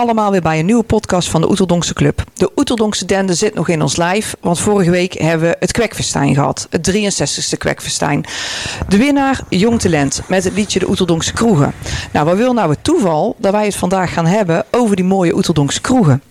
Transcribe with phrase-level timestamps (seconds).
[0.00, 2.24] Allemaal weer bij een nieuwe podcast van de Oeteldonkse Club.
[2.34, 6.34] De Oeteldonkse dende zit nog in ons lijf, want vorige week hebben we het kwekfestijn
[6.34, 6.66] gehad.
[6.70, 8.24] Het 63ste kwekfestijn.
[8.88, 11.72] De winnaar, Jong Talent, met het liedje De Oeteldonkse Kroegen.
[12.12, 15.34] Nou, wat wil nou het toeval dat wij het vandaag gaan hebben over die mooie
[15.34, 16.22] Oeteldonkse kroegen.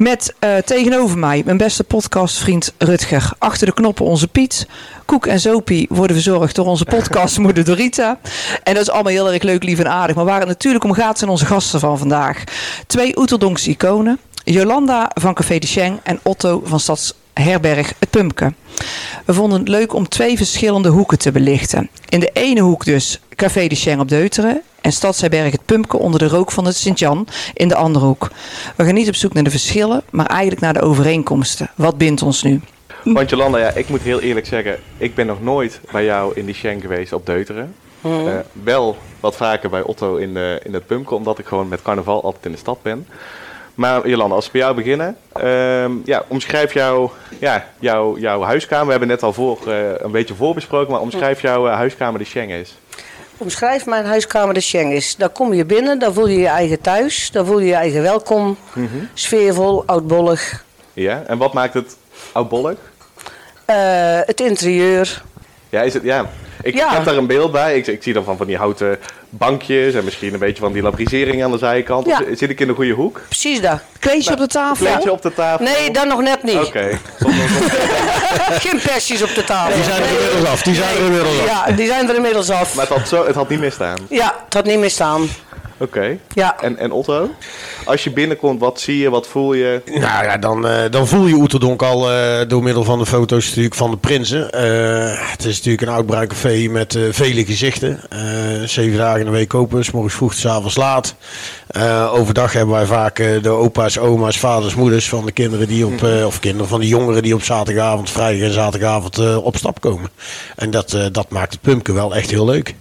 [0.00, 3.32] Met uh, tegenover mij mijn beste podcastvriend Rutger.
[3.38, 4.66] Achter de knoppen onze Piet.
[5.04, 8.18] Koek en Zopie worden verzorgd door onze podcastmoeder Dorita.
[8.62, 10.16] En dat is allemaal heel erg leuk, lief en aardig.
[10.16, 12.44] Maar waar het natuurlijk om gaat zijn onze gasten van vandaag.
[12.86, 14.18] Twee Oeteldonkse iconen.
[14.44, 18.52] Jolanda van Café de Cheng en Otto van Stadsherberg Het Pumpke.
[19.24, 21.90] We vonden het leuk om twee verschillende hoeken te belichten.
[22.08, 26.18] In de ene hoek dus Café de Cheng op Deuteren en Stadsherberg Het Pumpke onder
[26.20, 28.30] de rook van het Sint-Jan in de andere hoek.
[28.76, 31.70] We gaan niet op zoek naar de verschillen, maar eigenlijk naar de overeenkomsten.
[31.74, 32.60] Wat bindt ons nu?
[33.04, 36.44] Want Jolanda, ja, ik moet heel eerlijk zeggen, ik ben nog nooit bij jou in
[36.44, 37.74] die Schenk geweest op Deuteren.
[38.06, 41.82] Uh, wel wat vaker bij Otto in, de, in het Pumpke, omdat ik gewoon met
[41.82, 43.06] carnaval altijd in de stad ben.
[43.74, 48.84] Maar Jolanda, als we bij jou beginnen, uh, ja, omschrijf jou, ja, jouw, jouw huiskamer.
[48.84, 52.24] We hebben net al voor, uh, een beetje voorbesproken, maar omschrijf jouw uh, huiskamer de
[52.24, 52.76] Schenk is.
[53.40, 55.16] Omschrijf mijn huiskamer de Schenk is.
[55.16, 58.02] Daar kom je binnen, daar voel je je eigen thuis, daar voel je je eigen
[58.02, 59.08] welkom, mm -hmm.
[59.14, 60.64] sfeervol, oudbollig.
[60.92, 61.96] Ja, en wat maakt het
[62.32, 62.78] oudbollig?
[63.66, 65.22] Uh, het interieur.
[65.68, 66.30] Ja, is het, ja.
[66.62, 66.92] Ik, ja.
[66.92, 67.76] heb daar een beeld bij.
[67.76, 68.98] Ik, ik zie dan van, van die houten
[69.30, 72.06] bankjes en misschien een beetje van die labrisering aan de zijkant.
[72.06, 72.22] Ja.
[72.34, 73.20] Zit ik in de goede hoek?
[73.28, 73.82] Precies daar.
[73.98, 74.86] Kleedje nou, op de tafel?
[74.86, 75.64] Kleedje op de tafel?
[75.64, 76.54] Nee, dan nog net niet.
[76.54, 76.66] Oké.
[76.66, 76.98] Okay.
[78.64, 79.74] Geen persjes op de tafel.
[79.74, 80.62] Die zijn er inmiddels af.
[80.62, 81.46] Die zijn er inmiddels af.
[81.46, 82.74] Ja, die zijn er inmiddels af.
[82.74, 83.98] Maar het had, zo, het had niet misstaan?
[84.08, 85.28] Ja, het had niet misstaan.
[85.80, 85.98] Oké.
[85.98, 86.20] Okay.
[86.34, 86.60] Ja.
[86.60, 87.30] En, en Otto?
[87.84, 89.82] Als je binnenkomt, wat zie je, wat voel je?
[89.84, 93.46] Nou ja, dan, uh, dan voel je Oeterdonk al uh, door middel van de foto's
[93.46, 94.40] natuurlijk van de prinsen.
[94.40, 98.00] Uh, het is natuurlijk een oud bruin café met vele gezichten.
[98.64, 101.14] zeven dagen in de week open, s morgens vroeg, s avonds laat.
[102.12, 106.40] overdag hebben wij vaak de opa's, oma's, vaders, moeders van de kinderen die op, of
[106.40, 110.10] kinderen van de jongeren die op zaterdagavond, vrijdag en zaterdagavond op stap komen.
[110.56, 112.74] En dat, dat maakt het pumpje wel echt heel leuk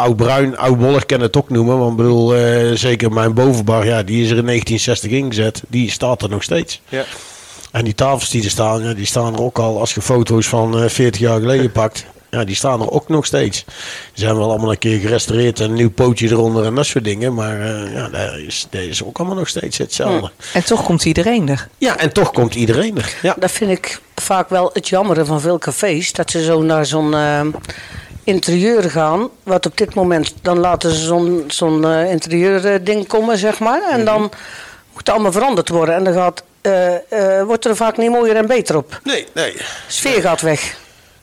[0.00, 1.78] oud-bruin, oud-wollig kan het ook noemen.
[1.78, 5.62] Want ik bedoel, uh, zeker mijn bovenbar, ja, die is er in 1960 ingezet.
[5.68, 6.80] Die staat er nog steeds.
[6.88, 7.04] Ja.
[7.70, 10.48] En die tafels die er staan, ja, die staan er ook al als je foto's
[10.48, 12.06] van uh, 40 jaar geleden pakt.
[12.30, 13.64] Ja, die staan er ook nog steeds.
[13.64, 17.04] Die zijn wel allemaal een keer gerestaureerd en een nieuw pootje eronder en dat soort
[17.04, 17.34] dingen.
[17.34, 20.30] Maar uh, ja, dat is, dat is ook allemaal nog steeds hetzelfde.
[20.36, 20.56] Hm.
[20.56, 21.68] En toch komt iedereen er.
[21.78, 23.14] Ja, en toch komt iedereen er.
[23.22, 23.36] Ja.
[23.38, 26.12] Dat vind ik vaak wel het jammere van veel cafés.
[26.12, 27.12] Dat ze zo naar zo'n...
[27.12, 27.40] Uh,
[28.30, 29.28] interieur gaan.
[29.42, 33.82] Wat op dit moment, dan laten ze zo'n zo'n uh, interieur ding komen, zeg maar.
[33.90, 34.30] En dan moet
[34.94, 35.94] het allemaal veranderd worden.
[35.94, 39.00] En dan gaat, uh, uh, wordt er vaak niet mooier en beter op.
[39.04, 39.56] Nee, nee.
[39.86, 40.20] Sfeer nee.
[40.20, 40.76] gaat weg.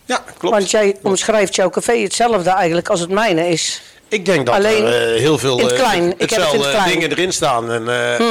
[0.06, 0.56] Ja, klopt.
[0.56, 3.82] Want jij omschrijft jouw café hetzelfde eigenlijk als het mijne is.
[4.10, 6.14] Ik denk dat Alleen er uh, heel veel in het klein.
[6.18, 6.90] hetzelfde het in het klein.
[6.90, 7.72] dingen erin staan.
[7.72, 8.28] En, uh, hmm.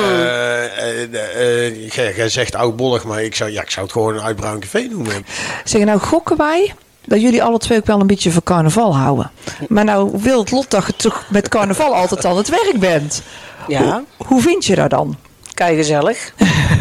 [1.12, 4.81] uh, jij zegt oudbollig, maar ik zou, ja, ik zou het gewoon een uitbruin café
[4.91, 5.26] noemen.
[5.65, 6.75] Zeg nou, gokken wij
[7.06, 9.31] dat jullie alle twee ook wel een beetje van carnaval houden.
[9.69, 13.22] Maar nou wil het lot dat je toch met carnaval altijd aan het werk bent.
[13.69, 13.83] Ja.
[14.17, 15.16] Hoe, hoe vind je dat dan?
[15.55, 16.33] Kei gezellig.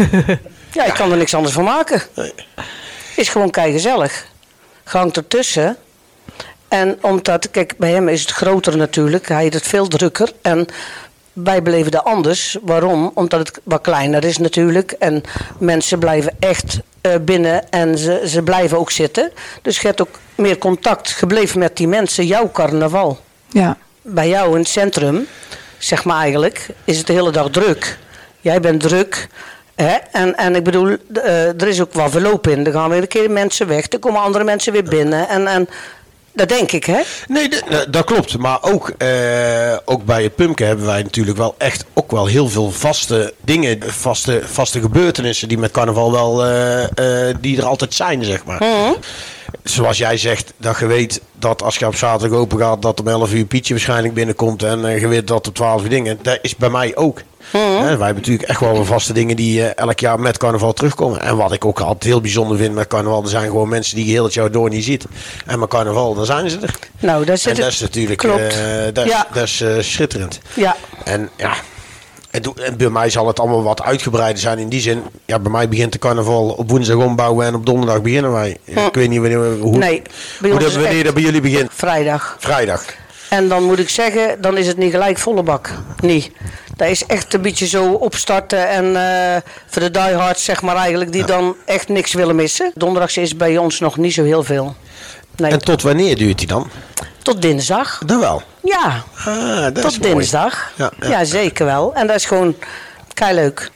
[0.77, 2.01] ja, ik kan er niks anders van maken.
[2.15, 2.33] Nee.
[3.15, 4.27] Is gewoon kei gezellig.
[4.83, 5.77] Gang ertussen.
[6.67, 9.27] En omdat, kijk, bij hem is het groter natuurlijk.
[9.27, 10.31] Hij heeft het veel drukker.
[10.41, 10.67] En
[11.35, 12.57] wij beleven dat anders.
[12.61, 13.11] Waarom?
[13.13, 14.91] Omdat het wat kleiner is natuurlijk.
[14.91, 15.23] En
[15.57, 19.31] mensen blijven echt uh, binnen en ze, ze blijven ook zitten.
[19.61, 22.25] Dus je hebt ook meer contact gebleven met die mensen.
[22.25, 23.19] Jouw carnaval.
[23.47, 23.77] Ja.
[24.01, 25.27] Bij jou in het centrum,
[25.77, 27.97] zeg maar eigenlijk, is het de hele dag druk.
[28.41, 29.27] Jij bent druk.
[29.75, 29.95] Hè?
[30.11, 32.65] En, en ik bedoel, uh, er is ook wat verloop in.
[32.65, 33.91] Er gaan weer een keer mensen weg.
[33.91, 35.27] Er komen andere mensen weer binnen.
[35.27, 35.67] En, en
[36.35, 37.01] dat denk ik, hè?
[37.27, 37.49] Nee,
[37.89, 38.37] dat klopt.
[38.37, 42.49] Maar ook, uh, ook bij het Pumpke hebben wij natuurlijk wel echt ook wel heel
[42.49, 48.23] veel vaste dingen, vaste, vaste gebeurtenissen die met carnaval wel, uh, die er altijd zijn,
[48.23, 48.63] zeg maar.
[48.63, 48.95] Mm -hmm.
[49.63, 53.07] Zoals jij zegt, dat je weet dat als je op zaterdag open gaat, dat om
[53.07, 56.19] 11 uur Pietje waarschijnlijk binnenkomt en je weet dat om 12 uur dingen.
[56.21, 57.21] Dat is bij mij ook.
[57.51, 57.79] Mm -hmm.
[57.79, 61.21] Wij hebben natuurlijk echt wel vaste dingen die uh, elk jaar met carnaval terugkomen.
[61.21, 64.05] En wat ik ook altijd heel bijzonder vind met carnaval, er zijn gewoon mensen die
[64.05, 65.05] je heel het jaar door niet ziet.
[65.45, 66.75] En met carnaval, dan zijn ze er.
[66.99, 68.33] Nou, dat, en dat is natuurlijk uh,
[68.93, 69.27] dat, ja.
[69.33, 70.39] dat is, uh, schitterend.
[70.53, 70.75] Ja.
[71.03, 71.53] En ja,
[72.35, 75.03] en bij mij zal het allemaal wat uitgebreider zijn in die zin.
[75.25, 78.57] Ja, bij mij begint de carnaval op woensdag ombouwen en op donderdag beginnen wij.
[78.65, 78.79] Hm.
[78.79, 80.01] Ik weet niet wanneer, hoe, nee,
[80.39, 81.69] hoe dat, wanneer dat bij jullie begint.
[81.73, 82.35] Vrijdag.
[82.39, 82.85] Vrijdag.
[83.29, 85.69] En dan moet ik zeggen, dan is het niet gelijk volle bak.
[85.99, 86.31] Nee.
[86.75, 91.11] Dat is echt een beetje zo opstarten en uh, voor de diehards zeg maar eigenlijk
[91.11, 91.27] die ja.
[91.27, 92.71] dan echt niks willen missen.
[92.75, 94.75] Donderdags is bij ons nog niet zo heel veel.
[95.35, 95.51] Nee.
[95.51, 96.69] En tot wanneer duurt die dan?
[97.21, 98.01] Tot dinsdag.
[98.05, 98.43] Dan wel?
[98.65, 100.71] Ja, ah, dat tot is dinsdag.
[100.75, 101.09] Ja, ja.
[101.09, 101.93] ja, zeker wel.
[101.93, 102.55] En dat is gewoon
[103.13, 103.71] Kei leuk.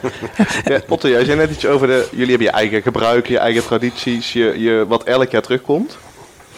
[0.64, 2.08] Ja, Otto, jij zei net iets over de...
[2.10, 5.96] Jullie hebben je eigen gebruik, je eigen tradities, je, je, wat elk jaar terugkomt.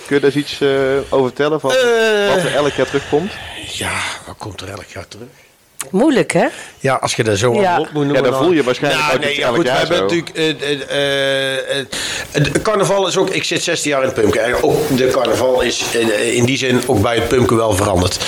[0.06, 0.68] Kun je daar eens iets eh,
[1.10, 2.34] over vertellen van Eh.
[2.34, 3.32] wat er elk jaar terugkomt?
[3.72, 5.28] Ja, wat komt er elk jaar terug?
[5.90, 6.46] Moeilijk, hè?
[6.80, 7.74] Ja, als je daar zo Ja.
[7.74, 8.22] aan op moet noemen.
[8.24, 10.02] Ja, dan voel je waarschijnlijk Nou, ook nee, ja, goed, jaar we hebben zo.
[10.02, 10.36] natuurlijk...
[10.36, 11.86] eh, eh, eh,
[12.30, 13.30] het carnaval is ook...
[13.30, 14.44] Ik zit 16 jaar in het Pumken.
[14.44, 18.18] En ook de carnaval is in, in die zin ook bij het Pumken wel veranderd.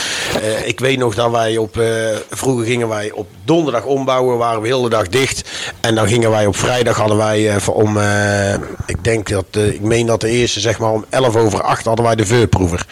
[0.42, 1.78] Eh, ik weet nog dat wij op...
[1.78, 1.86] eh,
[2.30, 4.38] vroeger gingen wij op donderdag ombouwen.
[4.38, 5.48] Waren we heel de dag dicht.
[5.80, 7.96] En dan gingen wij op vrijdag hadden wij eh, voor om...
[7.98, 8.54] eh,
[8.86, 9.44] ik denk dat...
[9.52, 12.86] ik meen dat de eerste zeg maar om 11 over 8 hadden wij de veurproever.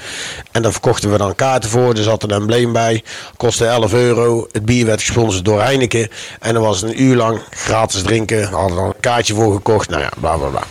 [0.52, 1.94] En daar verkochten we dan kaarten voor.
[1.94, 3.02] Er zat een embleem bij.
[3.36, 4.46] Kostte 11 euro.
[4.54, 6.08] Het bier werd gesponsord door Heineken.
[6.40, 8.42] En dan was het een uur lang gratis drinken.
[8.42, 9.88] Daar hadden we dan een kaartje voor gekocht.
[9.88, 10.62] Nou ja, bla bla bla.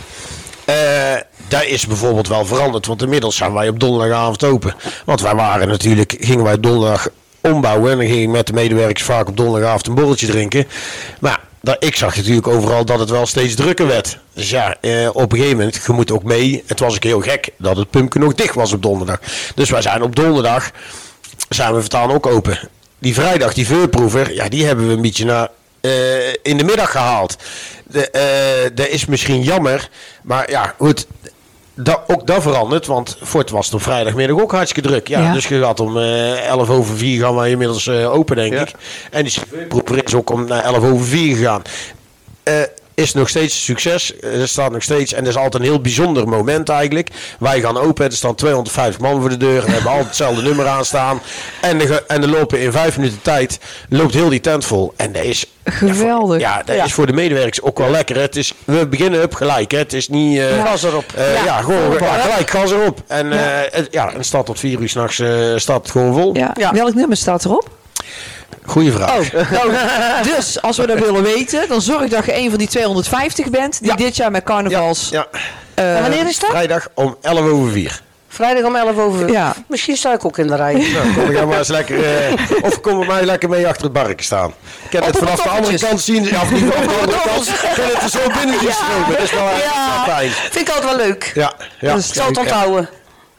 [0.64, 2.86] Eh, daar is bijvoorbeeld wel veranderd.
[2.86, 4.74] Want inmiddels zijn wij op donderdagavond open.
[5.04, 7.08] Want wij waren natuurlijk, gingen wij donderdag
[7.40, 7.90] ombouwen.
[7.90, 10.66] En dan ging ik met de medewerkers vaak op donderdagavond een borreltje drinken.
[11.20, 14.18] Maar dat, ik zag natuurlijk overal dat het wel steeds drukker werd.
[14.32, 16.62] Dus ja, eh, op een gegeven moment, je moet ook mee.
[16.66, 19.18] Het was ook heel gek dat het pumpje nog dicht was op donderdag.
[19.54, 20.70] Dus wij zijn op donderdag,
[21.48, 22.58] zijn we vertaan ook open.
[23.04, 25.48] Die vrijdag, die veurproever, ja, die hebben we een beetje naar,
[25.80, 27.36] eh, in de middag gehaald.
[27.86, 29.88] De, eh, dat is misschien jammer,
[30.22, 31.06] maar ja, goed.
[31.74, 35.08] Dat, ook dat verandert, want voor het was het op vrijdagmiddag ook hartstikke druk.
[35.08, 35.32] Ja, Ja.
[35.32, 38.60] Dus je gaat om eh 11 over 4 gaan wij inmiddels eh, open, denk Ja.
[38.60, 38.70] ik.
[39.10, 41.62] En die veurproever is ook om naar 11 over 4 gegaan.
[42.94, 44.18] Is nog steeds een succes.
[44.18, 45.12] Eh, Er staat nog steeds.
[45.12, 47.08] En dat is altijd een heel bijzonder moment eigenlijk.
[47.38, 48.04] Wij gaan open.
[48.06, 49.58] Er staan 250 man voor de deur.
[49.60, 51.20] En we hebben altijd hetzelfde nummer aanstaan.
[51.60, 53.58] En er, en er lopen in vijf minuten tijd.
[53.88, 54.92] Loopt heel die tent vol.
[54.96, 55.46] En dat is.
[55.64, 56.40] Geweldig.
[56.40, 56.84] Ja, dat Ja.
[56.84, 58.16] is voor de medewerkers ook wel lekker.
[58.16, 58.22] hè.
[58.22, 59.70] Het is, we beginnen up gelijk.
[59.70, 59.78] Hè.
[59.78, 60.38] Het is niet.
[60.38, 61.04] eh, Gas erop.
[61.14, 61.60] eh, ja.
[61.60, 62.20] gewoon ja, hè?
[62.20, 62.98] gelijk gas erop.
[63.06, 66.14] En ja, het, ja, en het staat tot vier uur s'nachts uh, staat het gewoon
[66.14, 66.36] vol.
[66.36, 66.50] Ja.
[66.58, 66.72] Ja.
[66.72, 67.68] Welk nummer staat erop?
[68.64, 69.10] Goeie vraag.
[69.10, 72.68] Oh, nou, dus als we dat willen weten, dan zorg dat je een van die
[72.68, 73.96] 250 bent die Ja.
[73.96, 75.08] dit jaar met carnavals.
[75.10, 75.26] ja.
[75.74, 76.50] eh, En wanneer is dat?
[76.50, 78.00] Vrijdag om 11 over 4.
[78.28, 79.30] Vrijdag om 11 over.
[79.32, 79.54] Ja.
[79.68, 80.72] Misschien sta ik ook in de rij.
[80.74, 82.04] Nou, kom ik maar eens lekker.
[82.26, 84.54] eh, of kom bij mij lekker mee achter het barken staan.
[84.88, 86.24] Ik kan het vanaf de andere kant zien.
[86.24, 87.48] Ja, of niet op de andere kant.
[87.48, 89.10] Ik kan het er zo binnen zien stromen.
[89.10, 90.04] Dat is wel Ja.
[90.04, 90.30] wel fijn.
[90.30, 91.32] Vind ik altijd wel leuk.
[91.34, 91.88] Ja, ja.
[91.88, 92.40] Dat is Ik zal het Ja.
[92.42, 92.88] onthouden.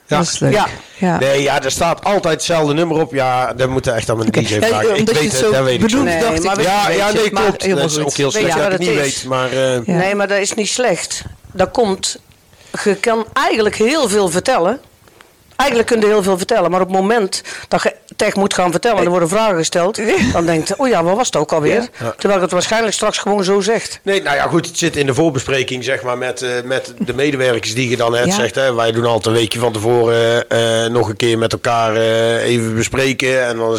[0.07, 0.17] Ja.
[0.17, 0.53] Dat is leuk.
[0.53, 0.67] Ja.
[0.97, 1.19] Ja.
[1.19, 3.13] Nee, ja, er staat altijd hetzelfde nummer op.
[3.13, 4.89] Ja, dat moet echt aan mijn DJ Ja, vragen.
[4.89, 6.03] ik omdat je weet het dat weet ik zo.
[6.03, 6.65] Nee, dacht maar ik.
[6.65, 7.69] Ja, weet ja, je, nee, klopt.
[7.75, 8.95] Dat is ook heel slecht dat wat ik niet is?
[8.95, 9.23] weet.
[9.25, 9.97] Maar eh, Ja.
[9.97, 11.23] Nee, maar dat is niet slecht.
[11.51, 12.17] Dat komt.
[12.83, 14.79] Je kan eigenlijk heel veel vertellen.
[15.55, 18.71] Eigenlijk kun je heel veel vertellen, maar op het moment dat je tegen moet gaan
[18.71, 19.99] vertellen en er worden vragen gesteld,
[20.33, 21.87] dan denkt oh ja, wat was het ook alweer?
[22.17, 23.99] Terwijl het waarschijnlijk straks gewoon zo zegt.
[24.03, 24.65] Nee, nou ja, goed.
[24.67, 28.11] Het zit in de voorbespreking, zeg maar, met, eh, met de medewerkers die je dan
[28.11, 28.31] net Ja.
[28.35, 28.55] zegt.
[28.55, 28.73] Hè.
[28.73, 32.75] Wij doen altijd een weekje van tevoren eh, nog een keer met elkaar eh, even
[32.75, 33.45] bespreken.
[33.47, 33.77] En dan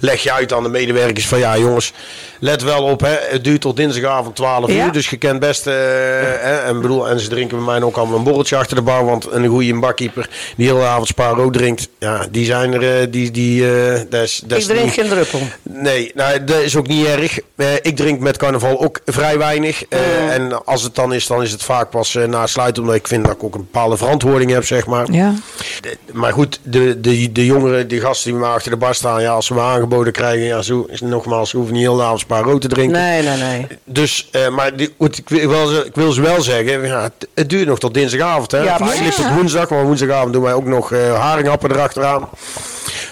[0.00, 1.92] leg je uit aan de medewerkers van, ja jongens,
[2.40, 3.00] let wel op.
[3.00, 3.16] Hè.
[3.28, 4.84] Het duurt tot dinsdagavond 12 Ja.
[4.86, 4.92] uur.
[4.92, 8.16] Dus je kent best, eh, hè, en, bedoel, en ze drinken bij mij ook allemaal
[8.18, 9.04] een borreltje achter de bar.
[9.04, 13.06] Want een goede bakkeeper die heel de avond Spa drinkt, ja, die zijn er, eh,
[13.10, 15.40] die, die, eh, dat is, dat Ik drink niet- geen druppel.
[15.62, 17.38] Nee, nou, dat is ook niet erg.
[17.56, 19.84] Eh, ik drink met carnaval ook vrij weinig.
[19.88, 22.82] Eh, En als het dan is, dan is het vaak pas na sluiten.
[22.82, 25.12] Omdat ik vind dat ik ook een bepaalde verantwoording heb, zeg maar.
[25.12, 25.34] Ja.
[25.80, 29.22] De- Maar goed, de, de, de jongeren, die gasten die maar achter de bar staan.
[29.22, 32.20] Ja, als ze me aangeboden krijgen, ja, zo, nogmaals, ze hoeven niet heel de avond
[32.20, 33.00] Spa rood te drinken.
[33.00, 33.66] Nee, nee, nee.
[33.84, 37.66] Dus, maar die, goed, ik, wil, ik wil ze wel zeggen, ja, het, het duurt
[37.66, 38.50] nog tot dinsdagavond.
[38.50, 38.58] Hè?
[38.62, 42.28] Ja, ligt het woensdag, maar woensdagavond doen wij ook nog haringappen erachteraan.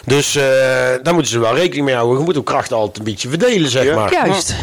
[0.05, 0.43] Dus eh,
[1.03, 2.19] daar moeten ze wel rekening mee houden.
[2.19, 3.95] Je moet ook krachten altijd een beetje verdelen, zeg Ja.
[3.95, 4.13] maar.
[4.13, 4.55] Juist.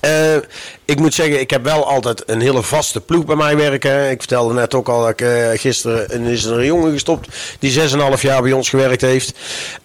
[0.00, 0.36] Eh,
[0.84, 4.10] ik moet zeggen, ik heb wel altijd een hele vaste ploeg bij mij werken.
[4.10, 7.28] Ik vertelde net ook al dat ik eh, gisteren en is er een jongen gestopt
[7.58, 7.72] die
[8.16, 9.32] 6,5 jaar bij ons gewerkt heeft.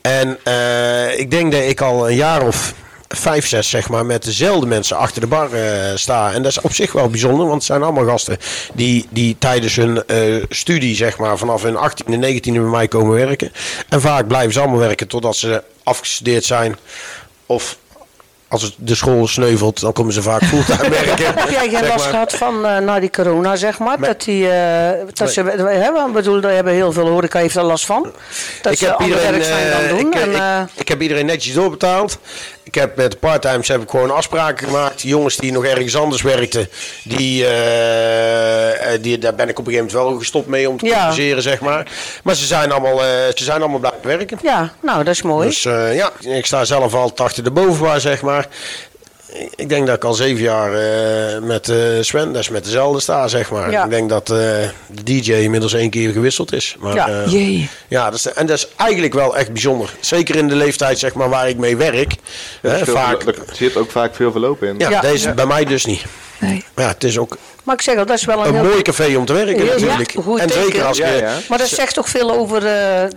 [0.01, 2.73] En eh, ik denk dat ik al een jaar of
[3.15, 6.33] vijf, zes zeg maar, met dezelfde mensen achter de bar eh, sta.
[6.33, 8.37] En dat is op zich wel bijzonder, want het zijn allemaal gasten
[8.73, 13.15] die, die tijdens hun eh, studie, zeg maar, vanaf hun 18e, 19e bij mij komen
[13.15, 13.51] werken.
[13.89, 16.77] En vaak blijven ze allemaal werken totdat ze afgestudeerd zijn.
[17.45, 17.77] Of
[18.47, 21.25] als het de school sneuvelt, dan komen ze vaak fulltime werken.
[21.35, 23.99] Heb jij geen last gehad van eh, na die corona, zeg maar?
[23.99, 27.85] Dat die, eh, dat ze, hè, bedoel, daar hebben heel veel horeca heeft er last
[27.85, 28.11] van.
[28.61, 30.07] Dat ik ze heb iedereen, werk zijn eh, dan doen.
[30.13, 32.17] ik, en, ik- ik heb iedereen netjes doorbetaald.
[32.63, 35.01] Ik heb met de parttimes heb ik gewoon afspraken gemaakt.
[35.01, 36.69] Jongens die nog ergens anders werkten,
[37.03, 37.45] die,
[39.01, 40.91] die, daar ben ik op een gegeven moment wel gestopt mee om te Ja.
[40.97, 41.91] compenseren, zeg maar.
[42.23, 42.97] Maar ze zijn allemaal,
[43.35, 44.37] ze zijn allemaal werken.
[44.41, 45.47] ja, nou, dat is mooi.
[45.47, 48.47] Dus eh, ja, ik sta zelf achter de bovenbar, zeg maar.
[49.55, 52.99] ik denk dat ik al zeven jaar eh, met eh, Sven, dat is met dezelfde
[52.99, 53.71] sta, zeg maar.
[53.71, 53.83] Ja.
[53.83, 54.35] Ik denk dat eh,
[54.87, 56.75] de DJ inmiddels één keer gewisseld is.
[56.79, 57.07] Maar, Ja.
[57.09, 57.69] eh, Jee.
[57.87, 59.89] ja, dat is, en dat is eigenlijk wel echt bijzonder.
[59.99, 62.13] Zeker in de leeftijd zeg maar, waar ik mee werk.
[62.61, 64.75] Er Hè, veel- vaak, Er zit ook vaak veel verloop in.
[64.77, 65.01] ja, Ja.
[65.01, 66.03] deze bij mij dus niet.
[66.47, 66.63] Nee.
[66.75, 68.63] Ja, het is ook Maar ik zeg al, dat is wel een, een heel...
[68.63, 70.11] mooi café om te werken Heel natuurlijk.
[70.11, 70.85] goed- goed en zeker teken.
[70.87, 71.03] als je...
[71.03, 71.37] Ja, Ja, ja.
[71.49, 72.63] Maar dat zegt toch veel over eh,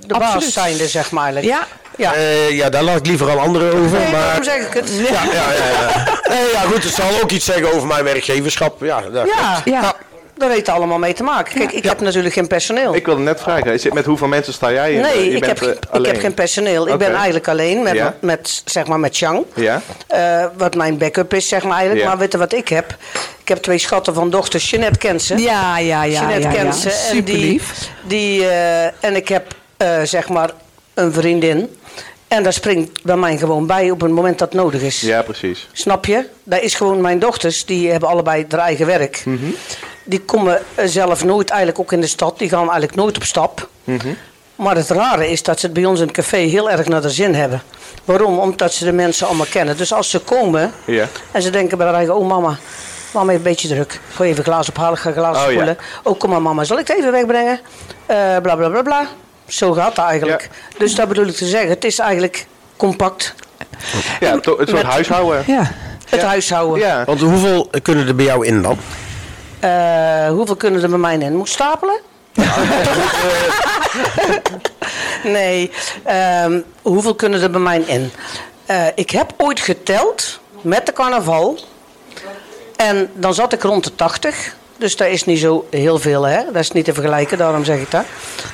[0.07, 1.25] de baas zijnde, zeg maar.
[1.33, 1.55] eigenlijk.
[1.55, 1.67] Ja.
[1.97, 2.13] Ja.
[2.51, 3.99] ja, daar laat ik liever aan anderen over.
[3.99, 4.39] Nee, maar...
[4.45, 4.91] zeg ik het.
[5.09, 6.19] Ja, ja, ja, ja.
[6.29, 8.81] Nee, ja, goed, het zal ook iets zeggen over mijn werkgeverschap.
[8.85, 9.63] Ja, dat Ja.
[9.65, 9.95] Ja.
[10.39, 11.55] Daar heeft het allemaal mee te maken.
[11.59, 12.95] Kijk, ik heb natuurlijk geen personeel.
[12.95, 15.01] Ik wilde net vragen, is het- met hoeveel mensen sta jij in?
[15.01, 16.89] nee, Je ik, bent, heb, eh, ik heb geen personeel.
[16.89, 18.15] Ik ben eigenlijk alleen met, Ja.
[18.21, 19.45] met, zeg maar met Chang.
[19.55, 19.83] Ja?
[20.07, 22.03] Eh, wat mijn backup is, zeg maar eigenlijk.
[22.03, 22.09] Ja.
[22.09, 22.97] Maar weet je wat ik heb?
[23.41, 24.71] Ik heb twee schatten van dochters.
[24.71, 25.37] Jeanette kent ze.
[25.37, 26.21] Ja, ja, ja.
[26.21, 26.89] Jeanette ja, kent ze.
[26.91, 27.89] En, Super die, lief.
[28.07, 30.51] die, eh, en ik heb eh, zeg maar
[30.95, 31.77] een vriendin.
[32.29, 35.01] En daar springt bij mij gewoon bij op het moment dat het nodig is.
[35.01, 35.69] Ja, precies.
[35.73, 36.25] Snap je?
[36.45, 37.65] Dat is gewoon mijn dochters.
[37.65, 39.23] Die hebben allebei hun eigen werk.
[39.25, 39.45] Mhm.
[40.09, 42.39] Die komen eh, zelf nooit eigenlijk ook in de stad.
[42.39, 43.69] Die gaan eigenlijk nooit op stap.
[43.85, 44.09] Mhm.
[44.57, 47.03] Maar het rare is dat ze het bij ons in het café heel erg naar
[47.03, 47.63] de zin hebben.
[48.05, 48.39] Waarom?
[48.39, 49.77] Omdat ze de mensen allemaal kennen.
[49.77, 51.07] Dus als ze komen Ja.
[51.31, 52.17] en ze denken bij haar eigen...
[52.17, 52.57] Oh mama,
[53.13, 54.01] mama heeft een beetje druk.
[54.15, 55.53] Ga even glazen ophalen, ga glazen Oh, ja.
[55.53, 55.79] spoelen.
[56.03, 57.61] Oh kom maar mama, zal ik het even wegbrengen?
[58.07, 59.07] Eh bla bla bla bla.
[59.47, 60.51] Zo gaat het eigenlijk.
[60.79, 61.71] Dus dat bedoel ik te zeggen.
[61.71, 62.47] Het is eigenlijk
[62.77, 63.35] compact.
[64.21, 65.43] Ja, het soort Met- huishouden.
[65.47, 65.73] Ja.
[66.09, 66.79] Het huishouden.
[66.87, 67.05] Ja.
[67.05, 68.79] Want hoeveel kunnen er bij jou in dan?
[69.61, 71.37] Eh, hoeveel kunnen er bij mij in?
[71.37, 72.01] Moet ik stapelen?
[75.25, 75.71] nee.
[76.05, 78.11] ehm, hoeveel kunnen er bij mij in?
[78.67, 81.59] Eh, ik heb ooit geteld met de carnaval.
[82.77, 84.57] En dan zat ik rond de 80.
[84.77, 86.45] Dus dat is niet zo heel veel, hè?
[86.45, 88.05] Dat is niet te vergelijken, daarom zeg ik dat.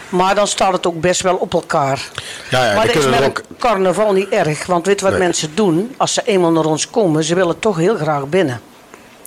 [0.09, 2.09] Maar dan staat het ook best wel op elkaar.
[2.51, 4.67] Ja, ja, maar die dat is kunnen met er een carnaval niet erg.
[4.67, 5.21] Want weet wat Nee.
[5.21, 5.95] mensen doen?
[5.97, 8.61] Als ze eenmaal naar ons komen, ze willen toch heel graag binnen.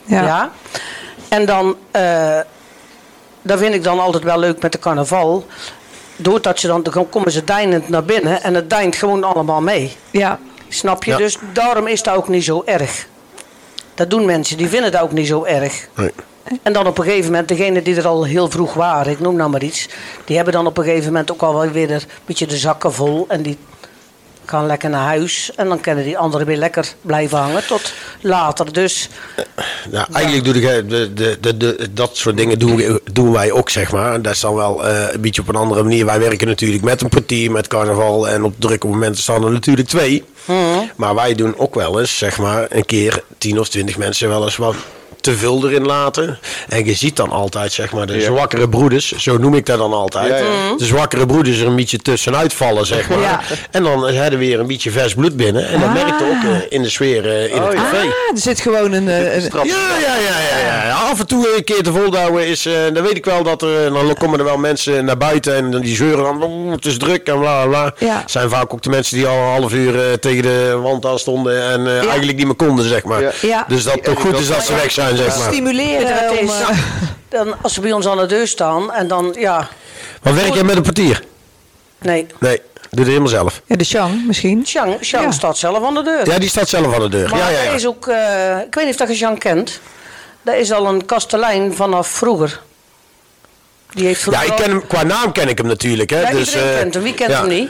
[0.03, 0.21] Ja.
[0.23, 0.51] Ja.
[1.29, 2.39] En dan, eh
[3.41, 5.45] dat vind ik dan altijd wel leuk met de carnaval.
[6.15, 9.95] Doordat ze dan, dan komen ze deinend naar binnen en het deint gewoon allemaal mee.
[10.11, 10.39] Ja.
[10.69, 11.11] Snap je?
[11.11, 11.17] Ja.
[11.17, 13.07] Dus daarom is dat ook niet zo erg.
[13.93, 15.87] Dat doen mensen, die vinden dat ook niet zo erg.
[15.95, 16.11] Nee.
[16.63, 19.35] En dan op een gegeven moment, degenen die er al heel vroeg waren, ik noem
[19.35, 19.89] nou maar iets,
[20.25, 22.93] die hebben dan op een gegeven moment ook al wel weer een beetje de zakken
[22.93, 23.25] vol.
[23.27, 23.57] En die
[24.49, 25.51] gaan lekker naar huis.
[25.55, 28.73] En dan kunnen die anderen weer lekker blijven hangen tot later.
[28.73, 29.09] Dus
[29.91, 33.69] Nou, eigenlijk doe ik, de, de, de, de- dat soort dingen doen, doen wij ook,
[33.69, 34.21] zeg maar.
[34.21, 36.05] Dat is dan wel eh, een beetje op een andere manier.
[36.05, 38.29] Wij werken natuurlijk met een portier, met carnaval.
[38.29, 40.23] En op drukke momenten staan er natuurlijk twee.
[40.95, 44.43] Maar wij doen ook wel eens, zeg maar, een keer 10 of 20 mensen wel
[44.43, 44.75] eens wat
[45.21, 46.39] te veel erin laten.
[46.67, 48.21] En je ziet dan altijd, zeg maar, de Ja.
[48.25, 49.11] zwakkere broeders.
[49.11, 50.27] Zo noem ik dat dan altijd.
[50.29, 50.75] Ja, ja.
[50.77, 53.19] De zwakkere broeders er een beetje tussenuit vallen, zeg maar.
[53.19, 53.39] Ja.
[53.71, 55.67] En dan hebben we weer een beetje vers bloed binnen.
[55.67, 55.93] En dat Ah.
[55.93, 57.81] merk je ook eh, in de sfeer eh, in het Oh, ja.
[57.81, 57.97] café.
[57.97, 59.07] Ah, er zit gewoon een...
[59.07, 59.41] eh, een.
[59.53, 60.93] Ja, ja, ja, ja, ja.
[61.11, 62.63] Af en toe een keer te volhouden is.
[62.93, 63.93] dan weet ik wel dat er.
[63.93, 66.43] Dan komen er wel mensen naar buiten en dan die zeuren dan.
[66.43, 67.93] "Oh, het is druk en bla bla.
[67.99, 68.23] Ja.
[68.25, 71.63] Zijn vaak ook de mensen die al een half uur tegen de wand aan stonden
[71.71, 73.21] en eigenlijk niet meer konden, zeg maar.
[73.21, 73.31] Ja.
[73.41, 73.65] Ja.
[73.67, 75.51] Dus dat het toch goed is dat ze weg zijn, zeg maar.
[75.53, 76.59] stimuleren om, is?
[76.59, 76.69] eh,
[77.29, 79.67] dan, als ze bij ons aan de deur staan en dan, ja,
[80.23, 81.23] Maar werk jij met een portier?
[81.99, 82.27] nee.
[82.39, 83.61] Nee, doe het helemaal zelf.
[83.65, 84.61] Ja, de Chang misschien.
[84.61, 85.31] Jean, Jean Ja.
[85.31, 86.29] staat zelf aan de deur.
[86.29, 87.29] Ja, die staat zelf aan de deur.
[87.29, 87.71] Maar Ja, ja, ja.
[87.71, 89.79] is ook, eh, ik weet niet of dat je Jean kent.
[90.41, 92.61] Dat is al een kastelein vanaf vroeger.
[93.89, 96.09] Die heeft Ja, vroeger ik al- ken hem, qua naam ken ik hem natuurlijk.
[96.09, 96.21] Hè.
[96.21, 97.03] Ja, dus, iedereen eh, kent hem.
[97.03, 97.39] Wie kent ja.
[97.39, 97.69] hem niet?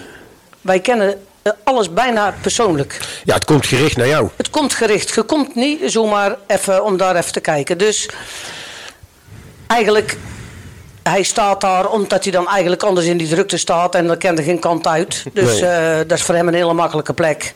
[0.62, 1.22] Wij kennen
[1.64, 3.00] alles bijna persoonlijk.
[3.24, 4.30] Ja, het komt gericht naar jou.
[4.36, 5.14] Het komt gericht.
[5.14, 7.78] Je komt niet zomaar even om daar even te kijken.
[7.78, 8.10] Dus
[9.68, 10.18] eigenlijk,
[11.10, 14.38] hij staat daar omdat hij dan eigenlijk anders in die drukte staat en dan kent
[14.38, 15.24] er geen kant uit.
[15.34, 15.70] Dus Nee.
[15.70, 17.54] eh, dat is voor hem een hele makkelijke plek.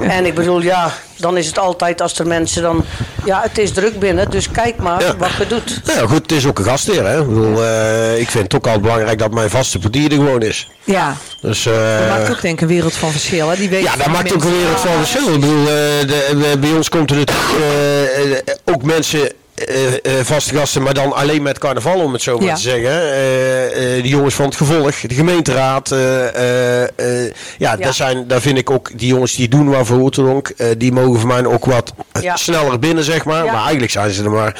[0.00, 2.84] en ik bedoel, ja, dan is het altijd als er mensen dan,
[3.24, 5.16] ja, het is druk binnen, dus kijk maar Ja.
[5.16, 5.80] wat je doet.
[5.84, 7.06] Nou ja, goed, het is ook een gastheer.
[7.06, 7.20] Hè.
[7.20, 10.42] Ik, bedoel, eh, ik vind het ook altijd belangrijk dat mijn vaste portier er gewoon
[10.42, 10.68] is.
[10.84, 13.48] Ja, Dus, eh, dat maakt ook denk ik een wereld van verschil.
[13.50, 13.56] Hè?
[13.56, 15.34] Die weet Ja, dat maakt ook een wereld van verschil.
[15.34, 15.66] Ik bedoel, eh,
[16.06, 21.42] de, bij ons komt er natuurlijk ook mensen, eh, eh, vaste gasten, maar dan alleen
[21.42, 22.54] met carnaval, om het zo maar Ja.
[22.54, 22.90] te zeggen.
[22.90, 25.90] Eh, eh, de jongens van het gevolg, de gemeenteraad.
[25.90, 27.76] eh, eh, eh, ja, Ja.
[27.76, 31.20] Daar, zijn, daar vind ik ook die jongens die doen waarvoor Oeteldonk, eh die mogen
[31.20, 32.36] voor mij ook wat Ja.
[32.36, 33.44] sneller binnen, zeg maar.
[33.44, 33.52] Ja.
[33.52, 34.56] Maar eigenlijk zijn ze er maar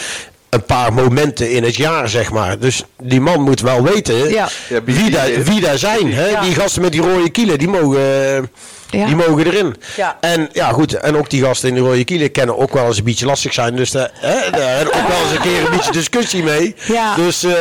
[0.49, 2.59] een paar momenten in het jaar, zeg maar.
[2.59, 4.17] Dus die man moet wel weten
[4.85, 6.13] wie daar, wie daar zijn.
[6.13, 6.27] Hè?
[6.29, 6.41] Ja.
[6.41, 8.51] Die gasten met die rode kielen, die mogen...
[8.95, 9.07] eh, Ja.
[9.07, 9.75] Die mogen erin.
[9.97, 10.17] Ja.
[10.21, 10.93] En ja, goed.
[10.95, 13.53] En ook die gasten in de rode kielen kennen ook wel eens een beetje lastig
[13.53, 13.77] zijn.
[13.77, 16.75] Dus daar, hè, daar hebben we ook wel eens een keer een beetje discussie mee.
[16.87, 17.15] Ja.
[17.17, 17.53] Dus, eh,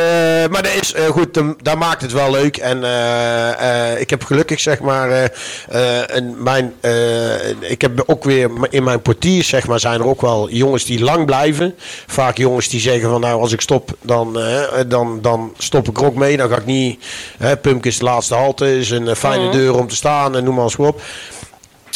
[0.49, 1.39] maar dat is eh, goed.
[1.61, 2.57] Daar maakt het wel leuk.
[2.57, 5.09] En eh, eh, ik heb gelukkig zeg maar.
[5.11, 5.23] eh,
[5.69, 10.07] eh, en mijn, eh, ik heb ook weer in mijn portiers zeg maar zijn er
[10.07, 11.75] ook wel jongens die lang blijven.
[12.07, 15.97] Vaak jongens die zeggen van nou als ik stop dan, eh, dan, dan stop ik
[15.97, 16.37] er ook mee.
[16.37, 17.03] Dan ga ik niet.
[17.37, 18.77] Hè, Pump is de laatste halte.
[18.79, 21.01] Is een eh, fijne deur om te staan en noem maar eens op.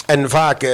[0.05, 0.71] En vaak, eh,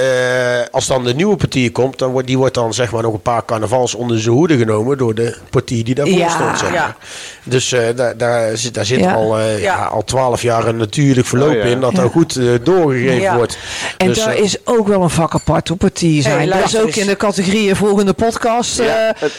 [0.71, 3.21] als dan de nieuwe portier komt, dan wordt, die wordt dan zeg maar nog een
[3.21, 6.29] paar carnavals onder zijn hoede genomen door de portier die daarvoor Ja.
[6.29, 6.59] stond.
[6.59, 6.77] Zeg maar.
[6.77, 6.95] Ja.
[7.43, 9.13] Dus eh, daar, daar zit, daar zit Ja.
[9.13, 9.75] al, eh, ja.
[9.77, 9.85] Ja.
[9.85, 11.61] al twaalf jaar een natuurlijk verloop Oh, ja.
[11.63, 12.01] in dat Ja.
[12.01, 13.35] er goed eh, doorgegeven Ja.
[13.35, 13.57] wordt.
[13.97, 16.35] En Dus, daar is ook wel een vak apart op portier zijn.
[16.35, 16.97] Hey, dat is luister ook eens.
[16.97, 18.79] in de categorieën volgende podcast.
[18.79, 18.87] Eh,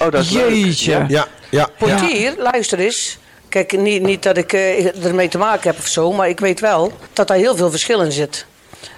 [0.00, 0.48] oh, dat is leuk.
[0.50, 0.90] jeetje.
[0.92, 0.98] Ja.
[0.98, 1.68] ja, ja, ja.
[1.78, 3.18] Portier, luister eens.
[3.48, 6.60] Kijk, niet, niet dat ik eh, ermee te maken heb of zo, maar ik weet
[6.60, 8.46] wel dat daar heel veel verschil in zit.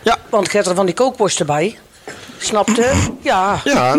[0.03, 0.19] Ja.
[0.31, 1.79] Want er van die kookworsten bij.
[2.39, 2.91] Snapte?
[3.21, 3.95] Ja, ja.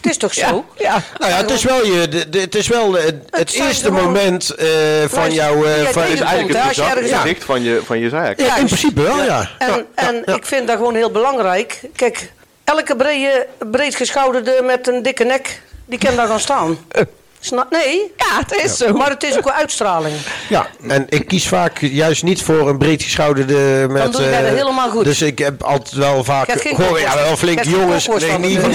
[0.00, 0.64] het is toch zo?
[0.78, 1.02] Ja.
[1.18, 4.02] Nou ja, het is wel, je, de, de- het, is wel eh, het, eerste gewoon-
[4.04, 4.68] moment eh,
[5.08, 5.64] van jouw...
[5.64, 8.40] eh, van, Het is eigenlijk het gezag- gezicht van je, van je zaak.
[8.40, 9.48] ja, in principe wel, ja.
[9.58, 10.34] En, en ja.
[10.34, 11.80] ik vind dat gewoon heel belangrijk.
[11.96, 12.32] Kijk,
[12.64, 16.78] elke brede, breedgeschouderde met een dikke nek, die kan daar gaan staan.
[17.40, 17.70] Snap?
[17.70, 18.92] Nee, Ja, het is zo.
[18.92, 20.14] maar het is ook wel uitstraling.
[20.48, 24.12] Ja, en ik kies vaak juist niet voor een breedgeschouderde met...
[24.12, 25.04] doe jij dat eh, helemaal goed.
[25.04, 26.50] Dus ik heb altijd wel vaak...
[26.50, 28.06] Gewoon, ja, wel geen jongens.
[28.06, 28.70] Nee, niet van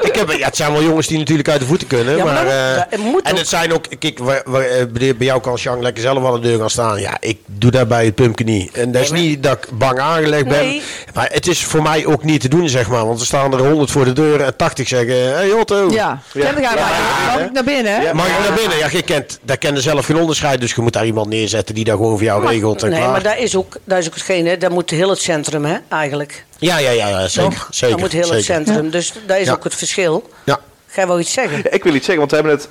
[0.00, 2.16] ik heb, ja, het zijn wel jongens die natuurlijk uit de voeten kunnen.
[2.16, 3.20] Ja, maar eh, en ook.
[3.38, 3.84] het zijn ook...
[3.98, 7.00] Kijk, waar, waar, eh, bij jou kan Jean lekker zelf aan de deur gaan staan.
[7.00, 8.72] Ja, ik doe dat bij het pumpje niet.
[8.72, 10.64] En dat is Nee, maar- niet dat ik bang aangelegd ben.
[10.64, 10.82] Nee.
[11.14, 13.06] Maar het is voor mij ook niet te doen, zeg maar.
[13.06, 15.14] Want er staan er 100 voor de deur en 80 zeggen...
[15.14, 17.62] Hé hey, Otto, Ja, gaan Ja.
[17.64, 18.02] Mag ik naar binnen?
[18.02, 18.12] Ja.
[18.14, 18.78] mag je naar binnen?
[18.78, 20.60] Ja, je kent, daar kennen zelf geen onderscheid.
[20.60, 22.82] Dus je moet daar iemand neerzetten die dat gewoon voor jou Maar- regelt.
[22.82, 23.10] En nee, klaar.
[23.10, 26.44] maar dat is ook, dat is ook hetgene, dat moet heel het centrum, hè, eigenlijk.
[26.58, 27.66] Ja, ja, ja, ja zeker.
[27.70, 28.90] Zeker dat moet heel het centrum.
[28.90, 29.52] Dus dat is Ja.
[29.52, 30.30] ook het verschil.
[30.44, 30.60] Ja.
[30.86, 31.72] Ga je wel iets zeggen?
[31.74, 32.68] Ik wil iets zeggen, want we hebben het,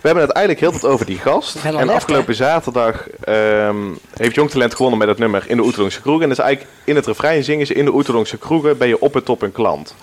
[0.00, 1.56] we hebben het eigenlijk heel tijd over die gast.
[1.64, 3.76] En afgelopen zaterdag ehm,
[4.16, 6.22] heeft Jong Talent gewonnen met het nummer in de Oetelongse Kroeg.
[6.22, 9.14] En dus eigenlijk in het refrein zingen ze in de Oetelongse Kroegen ben je op
[9.14, 9.94] het top een klant.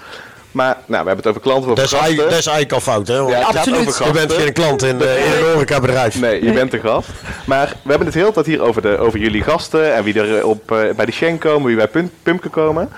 [0.51, 2.15] Maar nou, we hebben het over klanten, over Dat is, gasten.
[2.17, 3.15] dat is eigenlijk al fout, hè?
[3.17, 3.97] Ja, absoluut.
[4.05, 6.19] je bent geen klant in, eh, in een horecabedrijf.
[6.19, 7.07] Nee, je bent de gast.
[7.45, 10.37] Maar we hebben het heel tijd hier over, de, over jullie gasten en wie er
[10.37, 12.89] eh, op, eh, bij de Schenk komen, wie bij Pum- Pumke komen.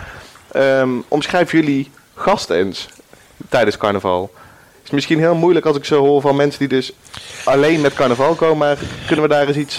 [0.52, 2.88] Ehm, omschrijf jullie gasten eens
[3.50, 4.32] tijdens carnaval.
[4.34, 6.92] Het is misschien heel moeilijk als ik zo hoor van mensen die dus
[7.44, 8.58] alleen met carnaval komen.
[8.58, 9.76] Maar kunnen we daar eens iets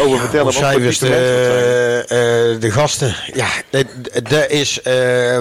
[0.00, 0.44] over vertellen?
[0.44, 1.10] Wat dat zijn?
[1.10, 3.14] de, eh, de gasten.
[3.34, 3.84] Ja, dat-
[4.28, 4.80] dat is,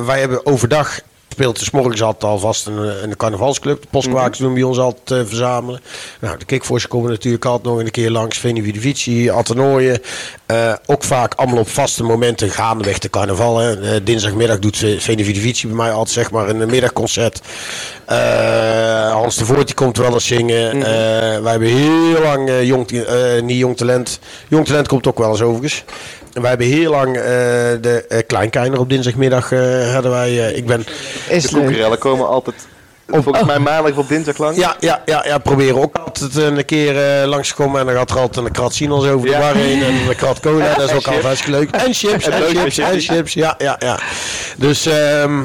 [0.05, 0.99] wij hebben overdag
[1.37, 3.81] speelt s morgens altijd alvast een, een carnavalsclub.
[3.81, 5.81] De postkwakers doen bij ons altijd eh, verzamelen.
[6.19, 8.37] Nou, de kickforce komen natuurlijk altijd nog een keer langs.
[8.37, 10.01] Veni Vidi Vici, Atenooien.
[10.45, 13.57] Eh, ook vaak allemaal op vaste momenten gaandeweg de carnaval.
[13.57, 13.81] Hè.
[13.95, 17.41] Eh, dinsdagmiddag doet Ve- Veni Vidi Vici bij mij altijd zeg maar een middagconcert.
[19.11, 20.71] Hans de Voort die komt wel eens zingen.
[20.73, 22.91] Eh, wij hebben heel lang jong,
[23.41, 24.19] niet jong talent.
[24.47, 25.83] Jong talent komt ook wel eens overigens.
[26.37, 30.47] En wij hebben heel lang eh, de uh, Kleinkeiner op dinsdagmiddag eh, hadden wij.
[30.47, 30.85] eh, ik ben
[31.29, 32.67] Is De koekerellen komen altijd,
[33.07, 34.57] volgens mij maandag op dinsdag lang.
[34.57, 37.79] ja, ja, ja, ja, proberen ook altijd een keer eh langs te komen.
[37.79, 39.83] En dan gaat er altijd een krat Sinals over de bar heen.
[39.83, 41.71] En een krat cola, dat is ook altijd hartstikke leuk.
[41.71, 43.33] En chips, En chips, en chips.
[43.33, 43.99] Ja, ja, ja.
[44.57, 45.39] Dus, ehm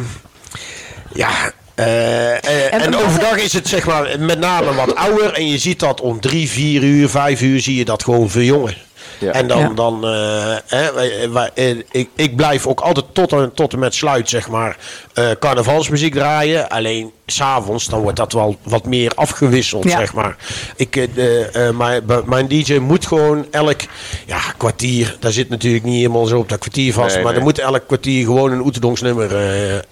[1.13, 1.29] ja...
[1.75, 5.33] eh, eh, en overdag is het zeg maar met name wat ouder.
[5.33, 8.75] En je ziet dat om drie, vier uur, vijf uur zie je dat gewoon verjongen.
[9.23, 9.33] Ja.
[9.33, 9.69] En dan, Ja.
[9.69, 10.87] dan eh,
[11.33, 14.77] wij- eh, ik, ik blijf ook altijd tot en, tot en met sluit, zeg maar,
[15.15, 16.69] eh, carnavalsmuziek draaien.
[16.69, 19.99] Alleen s'avonds, dan wordt dat wel wat meer afgewisseld, Ja.
[19.99, 20.37] zeg maar.
[20.77, 23.81] Ik, eh, de, eh, mijn, mijn DJ moet gewoon elk
[24.27, 27.41] ja, kwartier, daar zit natuurlijk niet helemaal zo op dat kwartier vast, Nee, maar nee.
[27.41, 29.83] er moet elk kwartier gewoon een Oeterdongsnummer eh, eh,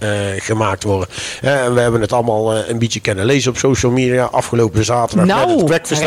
[0.43, 1.09] gemaakt worden.
[1.41, 4.25] Eh, en we hebben het allemaal eh, een beetje kennen lezen op social media.
[4.25, 5.99] Afgelopen zaterdag Nou, met het.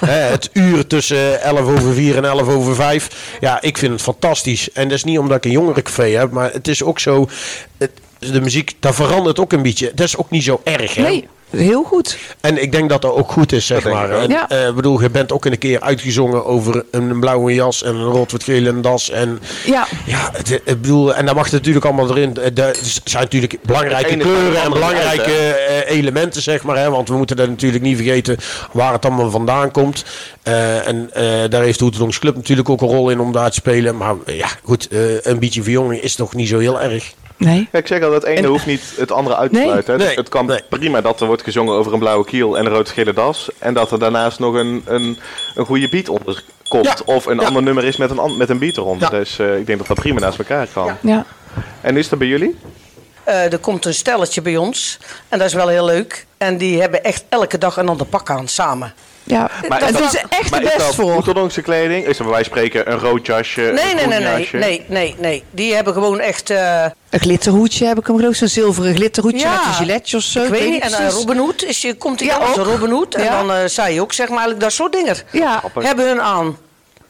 [0.00, 3.36] Hè, het uur tussen 11 over 4 en 11 over 5.
[3.40, 4.72] Ja, ik vind het fantastisch.
[4.72, 7.28] En dat is niet omdat ik een jongerencafé heb, maar het is ook zo.
[7.78, 9.92] Het, de muziek, dat verandert ook een beetje.
[9.94, 10.94] Dat is ook niet zo erg.
[10.94, 11.02] Hè?
[11.02, 12.18] Nee, heel goed.
[12.40, 14.22] En ik denk dat dat ook goed is, zeg Dat maar.
[14.22, 14.48] ik Ja.
[14.48, 18.80] eh, bedoel, je bent ook een keer uitgezongen over een blauwe jas en een rood-wit-gele
[18.80, 19.10] das.
[19.10, 19.86] En Ja.
[20.06, 22.36] ja, het, ik bedoel, en dat mag natuurlijk allemaal erin.
[22.36, 26.76] Eh, Er zijn natuurlijk belangrijke kleuren en belangrijke uit, eh, elementen, zeg maar.
[26.78, 28.36] Hè, want we moeten dat natuurlijk niet vergeten
[28.72, 30.04] waar het allemaal vandaan komt.
[30.42, 33.48] Eh, en eh, daar heeft de Hoetelongs Club natuurlijk ook een rol in om daar
[33.50, 33.96] te spelen.
[33.96, 37.12] Maar eh, ja, goed, eh, een beetje verjonging is toch niet zo heel erg.
[37.40, 37.68] Nee.
[37.72, 39.66] Ja, ik zeg al, het ene hoeft niet het andere uit te Nee.
[39.66, 40.00] sluiten.
[40.14, 40.60] Het kan Nee.
[40.68, 43.48] prima dat er wordt gezongen over een blauwe kiel en een rood-gele das.
[43.58, 45.18] En dat er daarnaast nog een, een,
[45.54, 46.84] een goede beat onder, komt.
[46.84, 46.96] Ja.
[47.04, 47.46] Of een Ja.
[47.46, 49.12] ander nummer is met een, met een beat eronder.
[49.12, 49.18] Ja.
[49.18, 50.96] Dus eh, ik denk dat dat prima naast elkaar kan.
[51.00, 51.24] Ja.
[51.80, 52.56] En is dat bij jullie?
[53.24, 54.98] Eh, er komt een stelletje bij ons.
[55.28, 56.26] En dat is wel heel leuk.
[56.38, 58.92] En die hebben echt elke dag een ander pak aan, samen.
[59.30, 61.16] Ja, Maar daar is doen dat- ze echt maar de is best dat voor.
[61.16, 62.06] Oeteldonkse kleding?
[62.06, 63.60] Is dat bij wijze van spreken een rood jasje?
[63.60, 64.56] Nee, een nee, nee, nee, jasje?
[64.56, 65.44] nee, nee, nee.
[65.50, 66.50] Die hebben gewoon echt...
[66.50, 68.36] eh, Een glitterhoedje heb ik hem geloof ik.
[68.38, 69.50] Zo'n zilveren glitterhoedje Ja.
[69.52, 70.42] met een giletje of zo.
[70.42, 70.82] ik weet niet.
[70.82, 71.62] En een Robin Hood.
[71.64, 72.64] Is, je komt hij Ja, als een.
[72.64, 73.14] Robin Hood.
[73.14, 73.42] En Ja.
[73.42, 75.16] dan eh zei je ook zeg maar dat soort dingen.
[75.30, 75.62] Ja.
[75.74, 76.46] Hebben hun aan.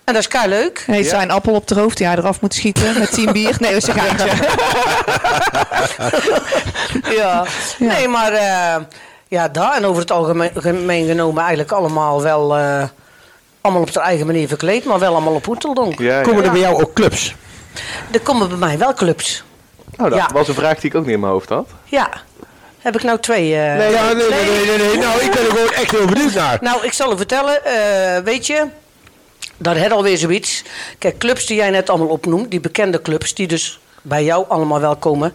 [0.04, 0.84] En dat is kei leuk.
[0.86, 1.16] Nee, het Ja.
[1.16, 3.56] zijn appel op de hoofd die hij eraf moet schieten met tien bier.
[3.58, 4.28] Nee, dat is een geintje.
[7.16, 7.44] Ja.
[7.78, 8.76] Nee, maar eh,
[9.30, 12.56] ja, daar en over het algemeen gemeen genomen eigenlijk allemaal wel...
[12.56, 12.84] eh,
[13.60, 15.98] allemaal op de eigen manier verkleed, maar wel allemaal op Hoeteldonk.
[15.98, 16.22] Ja, ja.
[16.22, 17.34] Komen er bij jou ook clubs?
[18.12, 19.44] Er komen bij mij wel clubs.
[19.98, 20.28] Oh, dat Ja.
[20.32, 21.68] was een vraag die ik ook niet in mijn hoofd had.
[21.84, 22.10] Ja.
[22.78, 23.54] Heb ik nou twee...
[23.56, 24.96] eh, Nee, ja, nee, nee, nee, nee, nee.
[24.98, 26.58] Nou, ik ben er gewoon echt heel benieuwd naar.
[26.60, 28.66] Nou, ik zal u vertellen, eh, weet je,
[29.56, 30.62] daar had alweer zoiets.
[30.98, 34.80] Kijk, clubs die jij net allemaal opnoemt, die bekende clubs, die dus bij jou allemaal
[34.80, 35.34] wel komen,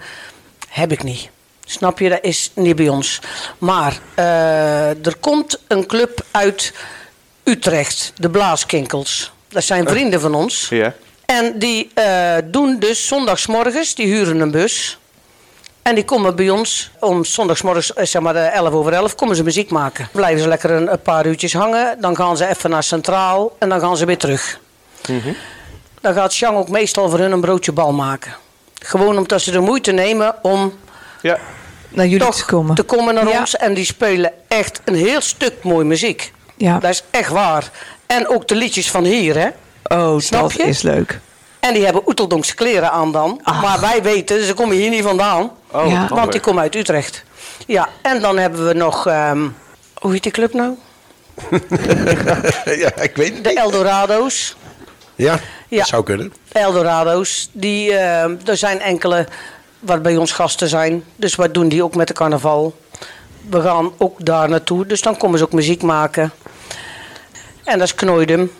[0.69, 1.29] heb ik niet.
[1.65, 3.19] Snap je, dat is niet bij ons.
[3.57, 6.73] Maar eh, er komt een club uit
[7.43, 9.31] Utrecht, de Blaaskinkels.
[9.47, 10.67] Dat zijn vrienden van ons.
[10.69, 10.93] Ja.
[11.25, 14.97] En die eh, doen dus zondagsmorgens, die huren een bus.
[15.81, 19.35] En die komen bij ons om zondagsmorgens, eh, zeg maar eh, 11 over 11, komen
[19.35, 20.07] ze muziek maken.
[20.11, 22.01] Blijven ze lekker een, een paar uurtjes hangen.
[22.01, 24.59] Dan gaan ze even naar Centraal en dan gaan ze weer terug.
[26.01, 28.35] Dan gaat Sjang ook meestal voor hun een broodje bal maken.
[28.81, 30.73] Gewoon omdat ze de moeite nemen om
[31.21, 31.37] Ja.
[31.95, 32.75] Naar jullie toch te komen.
[32.75, 33.39] te komen naar Ja.
[33.39, 33.55] ons.
[33.55, 36.33] En die spelen echt een heel stuk mooi muziek.
[36.57, 36.79] Ja.
[36.79, 37.69] Dat is echt waar.
[38.05, 39.47] En ook de liedjes van hier, hè.
[39.97, 40.63] Oh, Snap dat je?
[40.63, 41.19] is leuk.
[41.59, 43.39] En die hebben Oeteldonkse kleren aan dan.
[43.43, 43.61] Ach.
[43.61, 45.51] Maar wij weten, ze komen hier niet vandaan.
[45.71, 46.07] Oh, Ja.
[46.09, 47.23] Want die komen uit Utrecht.
[47.67, 49.07] Ja, en dan hebben we nog...
[49.07, 49.47] ehm,
[49.93, 50.73] hoe heet die club nou?
[52.65, 53.57] Ja, ik weet het De niet.
[53.57, 54.55] Eldorado's.
[55.15, 55.77] Ja, Ja.
[55.77, 56.33] dat zou kunnen.
[56.51, 57.49] De Eldorado's.
[57.51, 59.27] Die, ehm, er zijn enkele
[59.85, 61.03] wat bij ons gasten zijn.
[61.15, 62.75] Dus wat doen die ook met de carnaval?
[63.49, 64.85] We gaan ook daar naartoe.
[64.85, 66.31] Dus dan komen ze ook muziek maken.
[67.63, 68.51] En dat is Knoidum.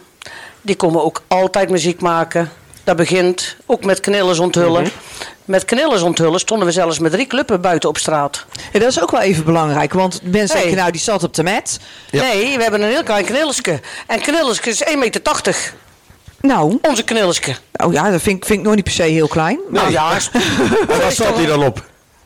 [0.61, 2.51] Die komen ook altijd muziek maken.
[2.83, 4.88] Dat begint ook met knillers onthullen.
[5.45, 8.45] Met knillers onthullen stonden we zelfs met drie clubben buiten op straat.
[8.71, 9.93] Ja, dat is ook wel even belangrijk.
[9.93, 10.59] Want mensen Hey.
[10.59, 11.79] denken, nou, die zat op de mat.
[12.09, 12.21] Ja.
[12.23, 13.79] Nee, we hebben een heel klein knillerske.
[14.07, 15.21] En knillerske is 1,80 meter.
[16.45, 17.55] Nou, Onze knillerske.
[17.73, 19.60] oh ja, dat vind, ik- vind ik nog niet per se heel klein.
[19.69, 20.12] Nou ja,
[20.89, 21.84] En waar staat hij dan op?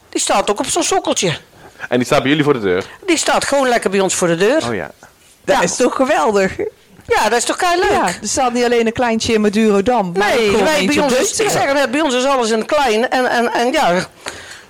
[0.09, 1.37] die staat ook op zo'n sokkeltje.
[1.89, 2.85] En die staat bij jullie voor de deur?
[3.05, 4.67] Die staat gewoon lekker bij ons voor de deur.
[4.67, 4.91] Oh ja.
[5.45, 5.61] Dat Ja.
[5.61, 6.57] is toch geweldig?
[7.07, 7.89] Ja, dat is toch kei leuk?
[7.91, 10.11] Ja, er staat niet alleen een kleintje in Madurodam.
[10.13, 13.25] Nee, wij, bij, ons is, ik zeg net, bij ons is alles in klein en,
[13.29, 14.05] en, en ja,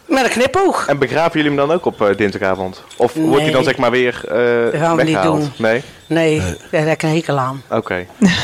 [0.05, 0.88] met een knipoog.
[0.88, 2.83] En begraven jullie hem dan ook op eh, dinsdagavond?
[2.97, 3.63] Of wordt hij dan Nee.
[3.63, 5.39] zeg maar weer eh gaan we niet weggehaald?
[5.41, 5.51] doen.
[5.57, 5.83] Nee?
[6.07, 6.39] Nee,
[6.71, 7.63] daar heb ik een hekel aan.
[7.69, 8.05] Oké.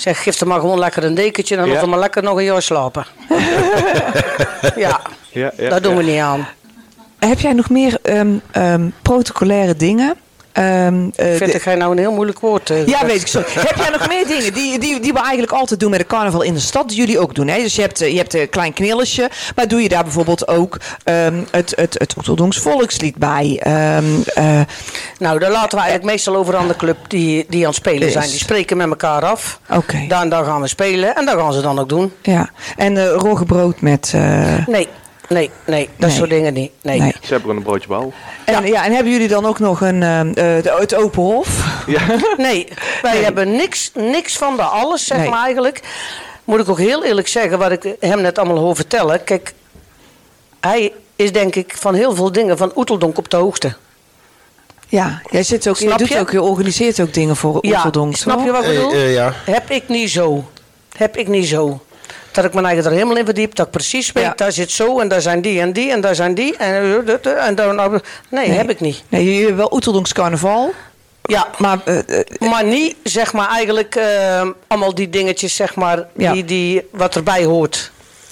[0.00, 1.86] Zeg, geef er maar gewoon lekker een dekentje en dan Ja.
[1.86, 3.06] maar lekker nog een jaar slapen.
[4.76, 5.00] ja,
[5.32, 5.98] Ja, ja, dat doen ja.
[5.98, 6.48] we niet aan.
[7.18, 10.14] Heb jij nog meer ehm, ehm, protocolaire dingen?
[10.52, 12.70] Ehm, eh, Vind ik jij nou een heel moeilijk woord?
[12.70, 13.42] eh, Ja, weet ik zo.
[13.46, 16.42] Heb jij nog meer dingen die, die, die we eigenlijk altijd doen met de carnaval
[16.42, 17.48] in de stad, die jullie ook doen?
[17.48, 17.58] Hè?
[17.62, 20.76] Dus je hebt, eh, je hebt een klein knillesje, maar doe je daar bijvoorbeeld ook
[21.04, 22.14] ehm, het, het, het
[22.56, 23.60] volkslied bij?
[23.62, 24.60] Ehm, eh,
[25.18, 28.10] Nou, daar laten we eigenlijk meestal over aan de club die, die aan het spelen
[28.10, 28.28] zijn.
[28.28, 29.60] Die spreken met elkaar af.
[29.70, 30.04] Oké.
[30.08, 32.12] Daar en daar gaan we spelen en dat gaan ze dan ook doen.
[32.22, 32.50] ja.
[32.76, 34.14] En eh roggebrood met...
[34.66, 34.88] Nee,
[35.30, 36.18] nee, nee, dat Nee.
[36.18, 36.70] soort dingen niet.
[36.82, 36.98] Nee.
[36.98, 37.10] Nee.
[37.12, 38.12] Ze hebben gewoon een broodje bal.
[38.44, 38.84] en, ja.
[38.84, 40.20] en hebben jullie dan ook nog een, eh,
[40.62, 41.82] de- het open hof?
[41.86, 42.00] Ja.
[42.36, 42.68] Nee,
[43.02, 45.28] wij hebben niks, niks van de alles, zeg Nee.
[45.28, 45.80] maar eigenlijk.
[46.44, 49.24] Moet ik ook heel eerlijk zeggen, wat ik hem net allemaal hoor vertellen.
[49.24, 49.52] Kijk,
[50.60, 53.74] hij is denk ik van heel veel dingen van Oeteldonk op de hoogte.
[54.88, 56.18] Ja, jij zit ook, je, Snap doet je?
[56.18, 58.16] ook, je organiseert ook dingen voor Ja, Oeteldonk.
[58.16, 58.92] snap je wat ik bedoel?
[58.92, 59.32] Eh, eh, ja.
[59.44, 60.44] Heb ik niet zo.
[60.96, 61.80] Heb ik niet zo.
[62.32, 64.32] Dat ik mijn eigen er helemaal in verdiep, dat ik precies weet, Ja.
[64.36, 66.56] daar zit zo en daar zijn die en die en daar zijn die.
[66.56, 67.90] En, eh, en daar, nou,
[68.28, 68.56] nee, Nee.
[68.56, 69.02] heb ik niet.
[69.08, 70.72] Nee, jullie hebben wel Oeteldonks carnaval,
[71.22, 71.78] Ja, maar...
[71.84, 76.32] eh, eh, maar niet zeg maar eigenlijk eh, allemaal die dingetjes zeg maar, Ja.
[76.32, 77.90] die, die, wat erbij hoort.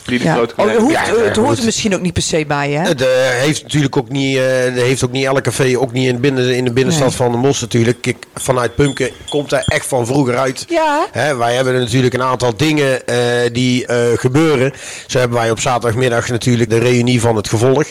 [0.08, 0.40] Ja.
[0.56, 2.88] Oh, hoeft, Ja, het hoort er misschien ook niet per se bij, hè?
[2.88, 4.42] Het eh, heeft natuurlijk ook niet, eh,
[4.74, 7.16] heeft ook niet elke café, ook niet in, binnen, in de binnenstad Nee.
[7.16, 8.00] van de Mos natuurlijk.
[8.00, 10.64] Kijk, vanuit Pumken komt er echt van vroeger uit.
[10.68, 11.06] Ja.
[11.12, 13.16] Hè, wij hebben natuurlijk een aantal dingen eh,
[13.52, 14.72] die eh, gebeuren.
[15.06, 17.84] Zo hebben wij op zaterdagmiddag natuurlijk de reunie van het gevolg.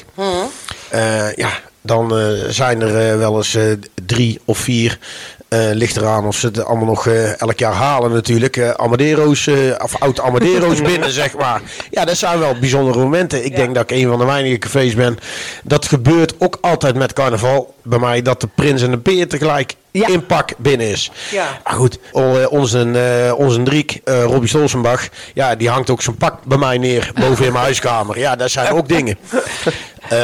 [0.89, 1.49] Eh, ja,
[1.81, 3.63] dan eh, zijn er wel eens eh,
[4.05, 4.99] drie of vier
[5.47, 8.57] Eh, ligt eraan of ze het allemaal nog eh, elk jaar halen natuurlijk.
[8.57, 9.47] Eh, Amadero's,
[9.83, 11.61] of oud Amadero's binnen, zeg maar.
[11.89, 13.45] Ja, dat zijn wel bijzondere momenten.
[13.45, 15.17] Ik denk dat ik een van de weinige cafés ben.
[15.63, 17.73] Dat gebeurt ook altijd met carnaval.
[17.83, 20.07] Bij mij dat de prins en de peer tegelijk Ja.
[20.07, 21.11] in pak binnen is.
[21.31, 21.59] Ja.
[21.63, 26.77] Maar goed, onze, onze Driek, Robbie Stolzenbach, ja, die hangt ook zijn pak bij mij
[26.77, 28.19] neer boven in mijn huiskamer.
[28.19, 29.17] Ja, dat zijn ook dingen.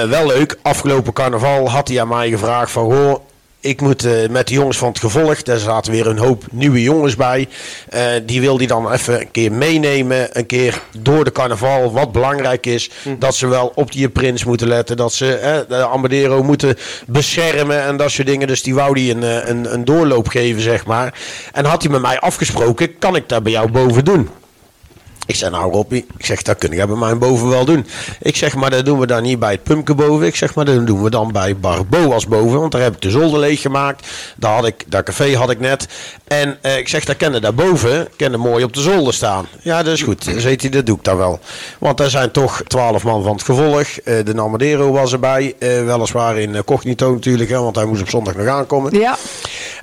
[0.09, 3.21] Wel leuk, afgelopen carnaval had hij aan mij gevraagd van, hoor,
[3.63, 6.81] ik moet eh, met de jongens van het gevolg, daar zaten weer een hoop nieuwe
[6.81, 7.47] jongens bij.
[7.89, 11.91] Eh, die wil die dan even een keer meenemen, een keer door de carnaval.
[11.91, 14.97] Wat belangrijk is, dat ze wel op die prins moeten letten.
[14.97, 18.47] Dat ze eh, de Amadero moeten beschermen en dat soort dingen.
[18.47, 21.19] Dus die wou die een, eh, een, een doorloop geven, zeg maar.
[21.53, 24.29] En had hij met mij afgesproken, kan ik dat bij jou boven doen?
[25.25, 27.85] Ik zeg, nou Robbie, ik zeg, dat kun jij bij mij boven wel doen.
[28.21, 30.25] Ik zeg, maar dat doen we dan niet bij het pumpje boven.
[30.27, 32.59] Ik zeg, maar dat doen we dan bij Bar Boas boven.
[32.59, 34.07] Want daar heb ik de zolder leeg gemaakt.
[34.37, 35.87] Daar had ik, dat café had ik net.
[36.27, 39.47] En eh, ik zeg, dat kennen daarboven, kennen mooi op de zolder staan.
[39.61, 40.25] Ja, dat is goed.
[40.25, 41.39] Dan zegt hij, dat doe ik dan wel.
[41.79, 43.81] Want er zijn toch twaalf man van het gevolg.
[44.03, 45.55] Eh, de Namadero was erbij.
[45.59, 48.99] Eh, weliswaar in eh, cognito natuurlijk, hè, want hij moest op zondag nog aankomen.
[48.99, 49.17] Ja,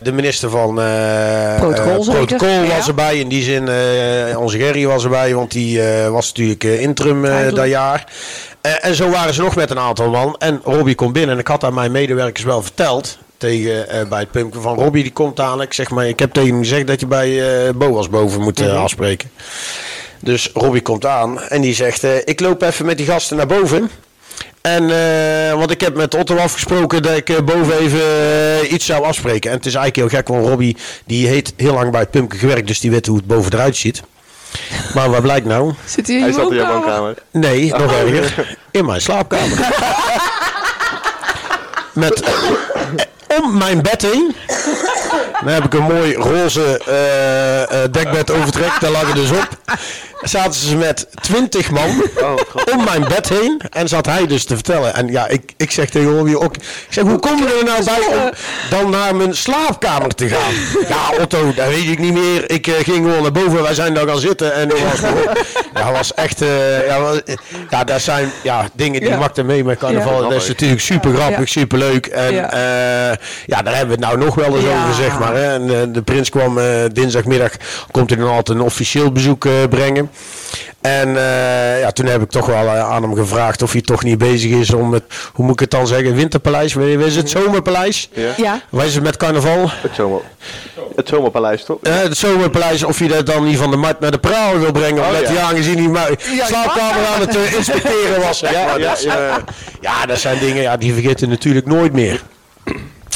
[0.03, 2.87] De minister van eh, Protocol eh, protocol was Ja.
[2.87, 3.19] erbij.
[3.19, 7.25] In die zin, eh, onze Gerry was erbij, want die eh, was natuurlijk eh, interim
[7.25, 8.13] eh, dat jaar.
[8.61, 10.37] En zo waren ze nog met een aantal man.
[10.39, 13.19] En Robbie komt binnen en ik had aan mijn medewerkers wel verteld.
[13.37, 15.63] Tegen, bij het pumpje van Robbie, die komt aan.
[15.63, 17.43] Ik zeg maar, ik heb tegen hem gezegd dat je bij
[17.75, 19.31] Boas boven moet eh, afspreken.
[20.19, 23.91] Dus Robbie komt aan en die zegt: Ik loop even met die gasten naar boven.
[24.61, 29.51] En, eh, want ik heb met Otto afgesproken dat ik boven even iets zou afspreken.
[29.51, 32.39] En het is eigenlijk heel gek, want Robbie die heeft heel lang bij het pumpje
[32.39, 34.03] gewerkt, dus die weet hoe het boven eruit ziet.
[34.95, 35.75] Maar wat blijkt nou?
[35.85, 37.15] zit hij in Hij zat in jouw woonkamer?
[37.31, 38.57] Nee, nog erger.
[38.71, 39.59] In mijn slaapkamer.
[41.93, 42.33] Met eh,
[43.39, 44.37] om mijn bed heen.
[45.45, 48.81] Dan heb ik een mooi roze eh, eh, dekbed overtrekt.
[48.81, 49.49] Daar lag ik dus op.
[50.23, 52.71] Zaten ze met twintig man Oh, god.
[52.73, 53.61] om mijn bed heen.
[53.71, 54.95] En zat hij dus te vertellen.
[54.95, 56.57] En ja, ik, ik zeg tegen Robbie ook.
[56.57, 58.31] Ik zeg, hoe kom je er nou bij om
[58.71, 60.53] dan naar mijn slaapkamer te gaan?
[60.89, 62.51] Ja, Otto, dat weet ik niet meer.
[62.51, 63.63] Ik eh, ging gewoon naar boven.
[63.63, 64.55] Wij zijn daar gaan zitten.
[64.55, 65.01] En dat was,
[65.75, 66.43] ja, was echt...
[66.43, 67.21] eh, ja, was-
[67.71, 69.19] ja, dat zijn ja, dingen die Ja.
[69.19, 70.23] maakten mee met carnaval.
[70.23, 70.29] Ja.
[70.29, 71.61] Dat is natuurlijk super grappig, Ja.
[71.61, 72.07] super leuk.
[72.07, 72.49] En Ja.
[72.57, 73.17] ja.
[73.47, 74.83] ja, daar hebben we het nou nog wel eens Ja.
[74.83, 75.35] over, zeg maar.
[75.35, 75.55] Hè.
[75.55, 77.51] En, eh, de prins kwam eh, dinsdagmiddag,
[77.91, 79.53] komt hij dan altijd een officieel bezoek eh,
[80.81, 84.03] En eh, ja, toen heb ik toch wel eh, aan hem gevraagd of hij toch
[84.03, 87.31] niet bezig is om het, hoe moet ik het dan zeggen, winterpaleis, wat is het,
[87.31, 88.09] zomerpaleis?
[88.13, 88.33] Ja.
[88.37, 89.71] Ja, Wat is het met carnaval?
[89.71, 90.21] Het, zomer,
[90.97, 91.79] het zomerpaleis, toch?
[91.83, 94.73] Eh, het zomerpaleis, of je dat dan niet van de markt naar de praal wil
[94.73, 95.03] brengen.
[95.03, 95.33] Oh, omdat ja.
[95.33, 98.41] hij aangezien hij maar Ja, slaapkamer aan het inspecteren was.
[98.41, 99.45] Ja, ja, ja.
[99.81, 102.23] ja, dat zijn dingen, ja, die vergeten natuurlijk nooit meer.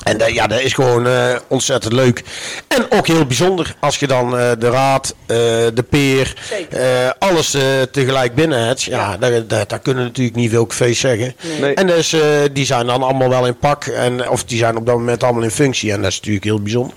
[0.05, 2.23] En dat- ja, dat is gewoon eh, ontzettend leuk.
[2.69, 5.37] En ook heel bijzonder als je dan eh, de raad, eh,
[5.75, 6.35] de peer,
[6.71, 7.63] eh, alles eh,
[7.93, 8.83] tegelijk binnen hebt.
[8.83, 11.35] Ja, daar, daar, daar kunnen natuurlijk niet veel cafés zeggen.
[11.61, 11.75] Nee.
[11.75, 12.21] En dus, eh,
[12.53, 13.85] die zijn dan allemaal wel in pak.
[13.85, 15.93] En, of die zijn op dat moment allemaal in functie.
[15.93, 16.97] En dat is natuurlijk heel bijzonder.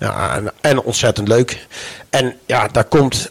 [0.00, 1.66] Ja, en, en ontzettend leuk.
[2.10, 3.30] En ja, daar komt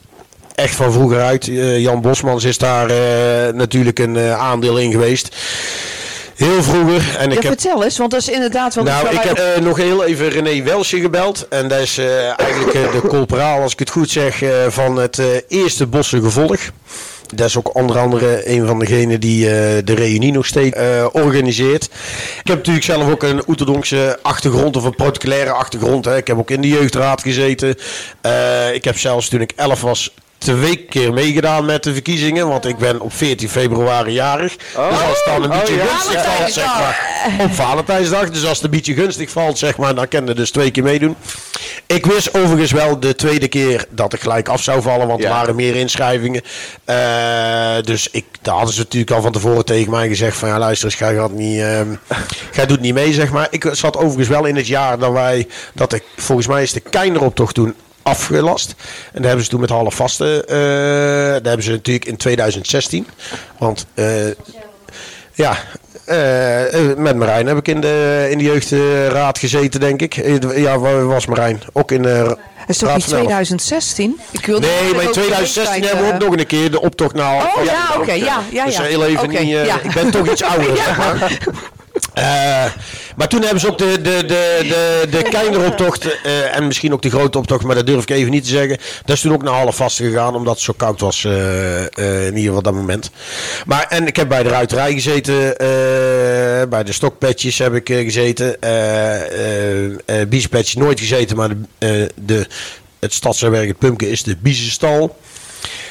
[0.56, 1.48] echt van vroeger uit.
[1.48, 5.36] Eh, Jan Bosmans is daar eh, natuurlijk een eh, aandeel in geweest.
[6.40, 7.16] Heel vroeger.
[7.18, 8.84] En ja ik heb vertel eens, want dat is inderdaad wel...
[8.84, 11.48] nou, ik heb eh, nog heel even René Welsje gebeld.
[11.48, 15.22] En dat is eh, eigenlijk eh, de colperaal, als ik het goed zeg, van het
[15.48, 16.60] eerste Bosse gevolg.
[17.36, 19.46] Dat is ook onder andere een van degenen die
[19.84, 20.78] de reunie nog steeds
[21.12, 21.84] organiseert.
[22.40, 26.06] Ik heb natuurlijk zelf ook een Oeterdonkse achtergrond of een protocolaire achtergrond.
[26.06, 26.18] Hè.
[26.18, 27.70] Ik heb ook in de jeugdraad gezeten.
[28.74, 32.48] Ik heb zelfs toen ik 11 was twee keer meegedaan met de verkiezingen.
[32.48, 34.56] Want ik ben op 14 februari jarig.
[34.56, 35.86] Dus als het dan een Oh, beetje ja.
[35.86, 37.08] gunstig valt, zeg maar.
[37.40, 38.30] Op Valentijnsdag.
[38.30, 40.84] Dus als het een beetje gunstig valt, zeg maar, dan kan je dus twee keer
[40.84, 41.16] meedoen.
[41.86, 45.08] Ik wist overigens wel de tweede keer dat ik gelijk af zou vallen.
[45.08, 46.42] Want er waren meer inschrijvingen.
[46.86, 50.50] Eh, dus ik, daar hadden ze natuurlijk al van tevoren tegen mij gezegd van...
[50.50, 51.64] Ja, luister eens, jij, gaat niet,
[52.56, 53.48] jij doet niet mee, zeg maar.
[53.50, 55.48] Ik zat overigens wel in het jaar dat wij...
[55.74, 58.76] Dat ik, volgens mij is de Keineroptocht toen afgelast.
[59.14, 60.44] En daar hebben ze toen met half vaste...
[60.48, 60.56] eh
[61.30, 63.08] daar hebben ze natuurlijk in 2016.
[63.58, 63.86] Want...
[63.94, 64.28] eh,
[65.34, 65.58] ja,
[66.06, 70.14] eh, met Marijn heb ik in de, in de jeugdraad gezeten, denk ik.
[70.56, 71.62] Ja, waar was Marijn?
[71.74, 73.26] Ook in de is toch niet van Elf.
[73.26, 74.20] 2016?
[74.32, 76.82] Ik wilde Nee, maar in ook 2016 leeftijd, hebben we ook nog een keer de
[76.82, 78.82] optocht naar Oh ja, oké, ja, ja, Dus ja.
[78.82, 79.48] heel even niet...
[79.48, 79.80] ja.
[79.82, 81.40] Ik ben toch iets ouder, zeg maar.
[82.14, 82.66] Eh,
[83.16, 87.10] Maar toen hebben ze ook de, de, de, de, de eh, en misschien ook de
[87.10, 88.78] grote optocht, maar dat durf ik even niet te zeggen.
[89.06, 91.82] Dat is toen ook naar half vast gegaan, omdat het zo koud was eh,
[92.28, 93.12] in ieder geval dat moment.
[93.66, 95.56] Maar, en ik heb bij de ruiterij gezeten,
[96.70, 98.58] bij de stokpetjes heb ik gezeten.
[100.08, 102.48] uh, nooit gezeten, maar de, de,
[103.00, 105.18] het stadswerk, het is de biesenstal.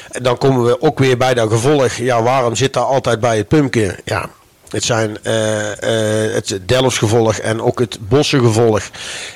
[0.09, 1.93] En dan komen we ook weer bij dat gevolg.
[1.93, 3.95] Ja, waarom zit daar altijd bij het pumpje?
[4.05, 4.29] Ja,
[4.69, 8.81] het zijn eh, eh, het Delfsgevolg en ook het Bossengevolg.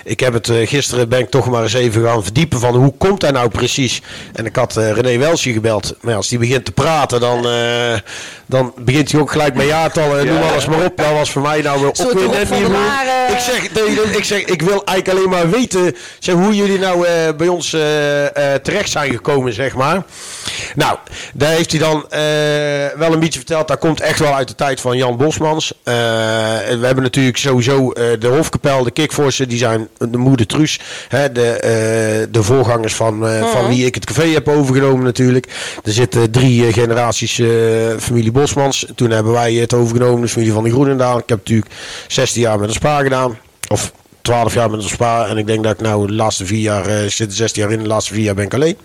[0.03, 2.93] Ik heb het eh, gisteren ben ik toch maar eens even gaan verdiepen van hoe
[2.97, 4.01] komt dat nou precies.
[4.33, 5.95] En ik had eh, René Welsje gebeld.
[6.01, 7.97] Maar als die begint te praten, dan, eh,
[8.45, 10.19] dan begint hij ook gelijk met jaartallen.
[10.19, 10.97] en Ja, Noem alles maar op.
[10.97, 13.31] Dat was voor mij nou weer net niet Mare.
[13.33, 17.05] Ik zeg, nee, ik zeg, ik wil eigenlijk alleen maar weten zeg, hoe jullie nou
[17.05, 17.69] eh, bij ons
[18.63, 20.03] terecht zijn gekomen, zeg maar.
[20.75, 20.97] Nou,
[21.33, 23.67] daar heeft hij dan eh, wel een beetje verteld.
[23.67, 25.73] Dat komt echt wel uit de tijd van Jan Bosmans.
[25.83, 25.93] Eh,
[26.79, 30.79] we hebben natuurlijk sowieso eh, de Hofkapel, de Kikvorsen, die zijn de moeder Truus.
[31.07, 35.47] Hè, de, eh, de voorgangers van, van wie ik het café heb overgenomen natuurlijk.
[35.83, 37.41] Er zitten drie generaties
[37.99, 38.85] familie Bosmans.
[38.95, 41.17] Toen hebben wij het overgenomen, de familie van de Groenendaal.
[41.17, 41.71] Ik heb natuurlijk
[42.07, 43.37] 16 jaar met een spa gedaan.
[43.69, 45.27] Of 12 jaar met een spa.
[45.27, 47.79] En ik denk dat ik nou de laatste vier jaar, zit er 16 jaar in,
[47.79, 48.77] de laatste vier jaar ben ik alleen.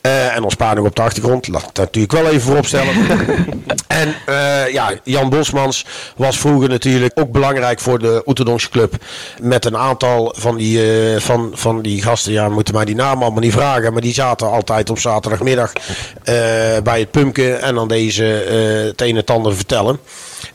[0.00, 1.48] Eh, en ons pa nog op de achtergrond.
[1.48, 2.94] Laat ik dat natuurlijk wel even vooropstellen.
[3.86, 5.84] en eh, ja, Jan Bosmans
[6.16, 8.94] was vroeger natuurlijk ook belangrijk voor de Oeterdonkse Club.
[9.40, 12.32] Met een aantal van die, eh, van, van die gasten.
[12.32, 13.92] Ja, moeten mij die naam allemaal niet vragen.
[13.92, 15.72] Maar die zaten altijd op zaterdagmiddag
[16.82, 17.52] bij het pumpje.
[17.52, 19.98] En dan deze het een en het ander vertellen.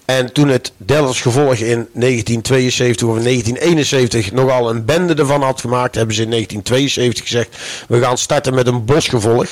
[0.05, 5.61] En toen het Delfts gevolg in 1972 of in 1971 nogal een bende ervan had
[5.61, 9.47] gemaakt, hebben ze in 1972 gezegd: we gaan starten met een bosgevolg.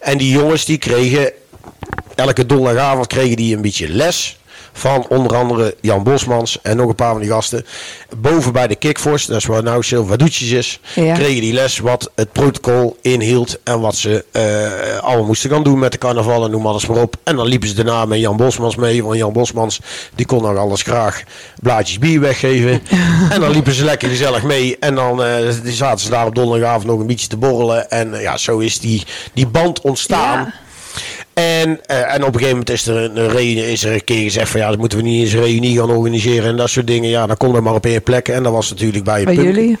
[0.00, 1.32] En die jongens die kregen
[2.14, 4.38] elke donderdagavond kregen die een beetje les.
[4.78, 7.66] Van onder andere Jan Bosmans en nog een paar van die gasten.
[8.16, 10.80] Boven bij de Kickforce, dat is waar nou Silva Doetjes is.
[10.94, 11.14] Ja.
[11.14, 13.58] Kregen die les wat het protocol inhield.
[13.64, 17.02] En wat ze eh, allemaal moesten gaan doen met de carnaval en noem alles maar
[17.02, 17.16] op.
[17.24, 19.04] En dan liepen ze daarna met Jan Bosmans mee.
[19.04, 19.80] Want Jan Bosmans
[20.14, 21.22] die kon nog alles graag
[21.60, 22.82] blaadjes bier weggeven.
[23.34, 24.76] en dan liepen ze lekker gezellig mee.
[24.80, 25.22] En dan
[25.62, 27.90] die zaten ze daar op donderdagavond nog een beetje te borrelen.
[27.90, 30.38] En eh, ja, zo is die, die band ontstaan.
[30.38, 30.52] Ja.
[31.36, 34.22] En, eh, en op een gegeven moment is er een, reunie, is er een keer
[34.22, 36.86] gezegd van ja, dan moeten we niet eens een reunie gaan organiseren en dat soort
[36.86, 37.10] dingen.
[37.10, 38.28] Ja, dan kon er maar op één plek.
[38.28, 39.78] En dat was natuurlijk bij, Bij jullie?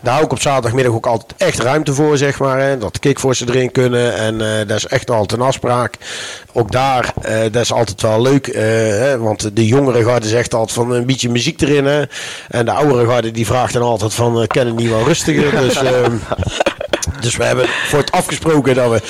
[0.00, 2.60] Daar hou ik op zaterdagmiddag ook altijd echt ruimte voor, zeg maar.
[2.60, 2.78] Hè.
[2.78, 4.14] Dat de kickforsen erin kunnen.
[4.14, 5.94] En eh, dat is echt altijd een afspraak.
[6.52, 8.46] Ook daar, eh, dat is altijd wel leuk.
[8.52, 11.84] hè, want de jongere garde zegt altijd van een beetje muziek erin.
[11.84, 12.02] Hè.
[12.48, 15.50] En de oudere garde die vraagt dan altijd van, ken het niet wel rustiger?
[15.60, 15.80] Dus...
[17.20, 19.00] dus we hebben voor het afgesproken dat we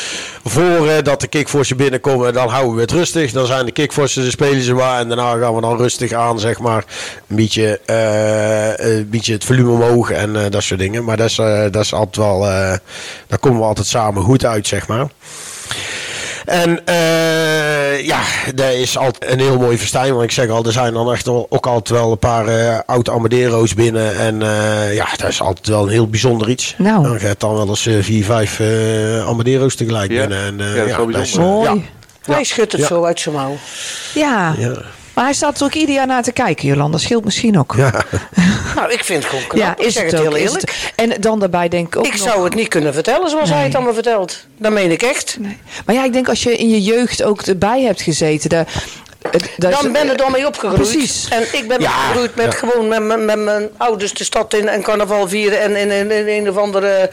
[0.45, 3.33] voordat de kickforsen binnenkomen, dan houden we het rustig.
[3.33, 5.01] Dan zijn de kickforsen, de spelen ze waar.
[5.01, 6.85] En daarna gaan we dan rustig aan, zeg maar.
[7.27, 11.05] Een beetje, eh, een beetje het volume omhoog en eh, dat soort dingen.
[11.05, 12.77] Maar dat is, eh, dat is altijd wel, eh,
[13.27, 15.07] daar komen we altijd samen goed uit, zeg maar.
[16.49, 18.21] En eh, ja,
[18.55, 20.11] dat is altijd een heel mooi festijn.
[20.13, 23.11] Want ik zeg al, er zijn dan echt ook altijd wel een paar eh oude
[23.11, 24.17] Amadero's binnen.
[24.19, 26.75] En eh, ja, dat is altijd wel een heel bijzonder iets.
[26.79, 27.03] Nou.
[27.03, 30.21] Dan gaat dan wel eens eh, vier, vijf eh Amadero's tegelijk Ja.
[30.21, 30.45] binnen.
[30.45, 31.51] En, eh, Ja, dat is wel bijzonder.
[31.71, 31.85] Mooi.
[32.25, 32.33] ja.
[32.35, 32.87] Hij schudt het Ja.
[32.87, 33.57] zo uit zijn mouw.
[34.15, 34.55] Ja.
[35.19, 36.93] Maar hij staat er ook ieder jaar naar te kijken, Jolanda.
[36.93, 37.75] Dat scheelt misschien ook.
[37.77, 37.93] Ja.
[38.75, 39.61] Nou, ik vind het gewoon knap.
[39.63, 40.27] Ja, ik is zeg het het, ook.
[40.27, 40.71] heel is eerlijk.
[40.71, 43.51] het- En dan daarbij denk ik ook Ik nog- zou het niet kunnen vertellen zoals
[43.51, 44.45] hij het allemaal vertelt.
[44.57, 45.37] Dat meen ik echt.
[45.41, 45.59] Nee.
[45.87, 48.49] Maar ja, ik denk als je in je jeugd ook erbij hebt gezeten...
[48.49, 48.65] De,
[49.31, 50.91] is- Dan ben ik ermee opgegroeid.
[50.91, 51.29] Precies.
[51.31, 52.59] En ik ben Ja, opgegroeid met ja.
[52.59, 56.11] gewoon met, mijn- met mijn ouders de stad in en carnaval vieren en in, in,
[56.11, 57.11] in een of andere.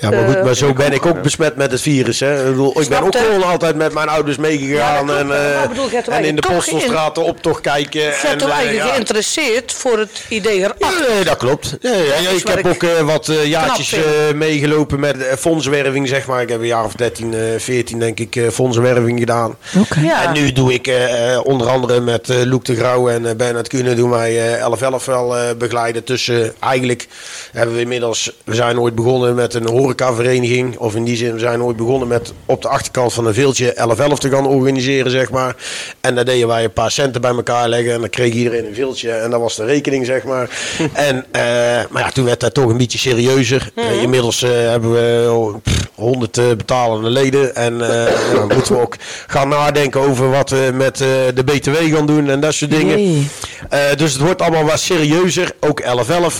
[0.00, 2.20] Ja, maar goed, maar zo ben ik ook besmet met het virus.
[2.20, 2.38] Hè.
[2.40, 5.06] Ik, bedoel, ik ben ook gewoon altijd met mijn ouders meegegaan.
[5.06, 8.00] Ja, en, eh, bedoel, en in de Postelstraat de optocht kijken.
[8.00, 8.92] Je en, hebt toch eh, eigenlijk ja.
[8.92, 11.08] geïnteresseerd voor het idee Ja, erachter.
[11.14, 11.76] nee, dat klopt.
[11.80, 14.02] Ja, ja, ik heb ook eh, wat eh, jaartjes eh,
[14.34, 16.42] meegelopen met eh, fondswerving, zeg maar.
[16.42, 19.56] Ik heb een jaar of 13, eh 14 denk ik eh fondswerving gedaan.
[20.24, 23.30] En nu doe ik eh, eh, onder andere met eh Loek de Grauw en uh,
[23.36, 26.04] Bernard Kunnen doen wij eh 11-11 wel eh, begeleiden.
[26.04, 27.08] Tussen eigenlijk
[27.52, 30.76] hebben we inmiddels, we zijn ooit begonnen met een horecavereniging.
[30.78, 33.74] Of in die zin, we zijn ooit begonnen met op de achterkant van een veeltje
[33.74, 35.56] 11-11 te gaan organiseren, zeg maar.
[36.00, 37.92] En daar deden wij een paar centen bij elkaar leggen.
[37.92, 39.10] En dan kreeg iedereen een veeltje.
[39.10, 40.50] En dat was de rekening, zeg maar.
[40.92, 41.40] en, eh,
[41.90, 43.70] maar ja, toen werd dat toch een beetje serieuzer.
[43.74, 47.54] Eh, inmiddels eh, hebben we oh, pff, 100 eh, betalende leden.
[47.54, 47.78] En
[48.34, 48.96] dan moeten we ook
[49.26, 53.28] gaan nadenken over wat we met de BTW gaan doen en dat soort dingen.
[53.96, 55.52] Dus het wordt allemaal wat serieuzer.
[55.60, 55.86] Ook 11-11.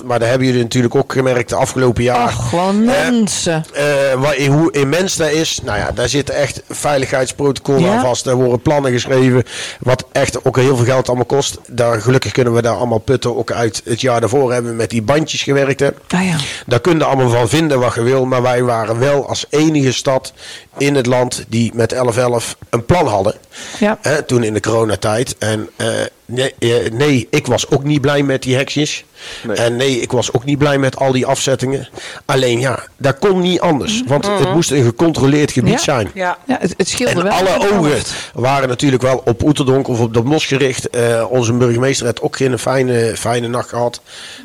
[0.04, 2.26] Maar daar hebben jullie natuurlijk ook gemerkt de afgelopen jaar.
[2.26, 2.84] Ach, gewoon
[3.18, 3.64] mensen.
[3.72, 3.84] Eh,
[4.16, 5.60] waar, hoe immens dat is.
[5.62, 7.94] Nou ja, daar zitten echt veiligheidsprotocollen Ja.
[7.96, 8.26] aan vast.
[8.26, 9.42] Er worden plannen geschreven.
[9.80, 11.58] Wat echt ook heel veel geld allemaal kost.
[11.66, 13.36] Daar, gelukkig kunnen we daar allemaal putten.
[13.36, 15.80] Ook uit het jaar daarvoor hebben we met die bandjes gewerkt.
[15.80, 15.88] Hè.
[16.08, 16.36] Ah ja.
[16.66, 18.24] Daar kun je allemaal van vinden wat je wil.
[18.26, 20.32] Maar wij waren wel als enige stad
[20.78, 23.34] in het land die met 11-11 een plan hadden.
[23.78, 23.98] Ja.
[24.02, 25.36] Hè, toen in de coronatijd.
[25.38, 25.88] En eh,
[26.26, 29.04] nee, eh, nee, ik was ook niet blij met die hekjes.
[29.42, 29.56] Nee.
[29.56, 31.88] En nee, ik was ook niet blij met al die afzettingen.
[32.24, 34.02] Alleen ja, dat kon niet anders.
[34.06, 35.78] Want het moest een gecontroleerd gebied Ja.
[35.78, 36.10] zijn.
[36.14, 36.38] Ja.
[36.46, 37.32] Ja, het, het scheelde En wel.
[37.32, 37.92] alle ogen
[38.34, 40.88] waren natuurlijk wel op Oeterdonk of op de Mos gericht.
[40.90, 44.00] Eh, onze burgemeester had ook geen fijne, fijne nacht gehad.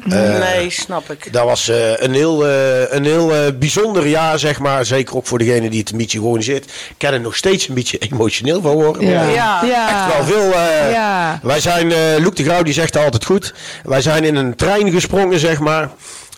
[0.10, 1.34] Eh, nee, snap ik.
[1.34, 4.86] dat was eh, een heel, eh, een heel bijzonder jaar, zeg maar.
[4.86, 6.66] Zeker ook voor degene die het een beetje georganiseerd.
[6.66, 9.08] Ik kan er nog steeds een beetje emotioneel van worden.
[9.10, 9.24] Ja.
[9.24, 9.64] Ja.
[9.66, 9.90] Ja.
[10.08, 10.54] Echt wel veel.
[10.54, 11.40] eh, Ja.
[11.44, 13.54] Wij zijn, eh Loek de Grauw die zegt altijd goed.
[13.84, 15.90] Wij zijn in een trein gesprongen, zeg maar.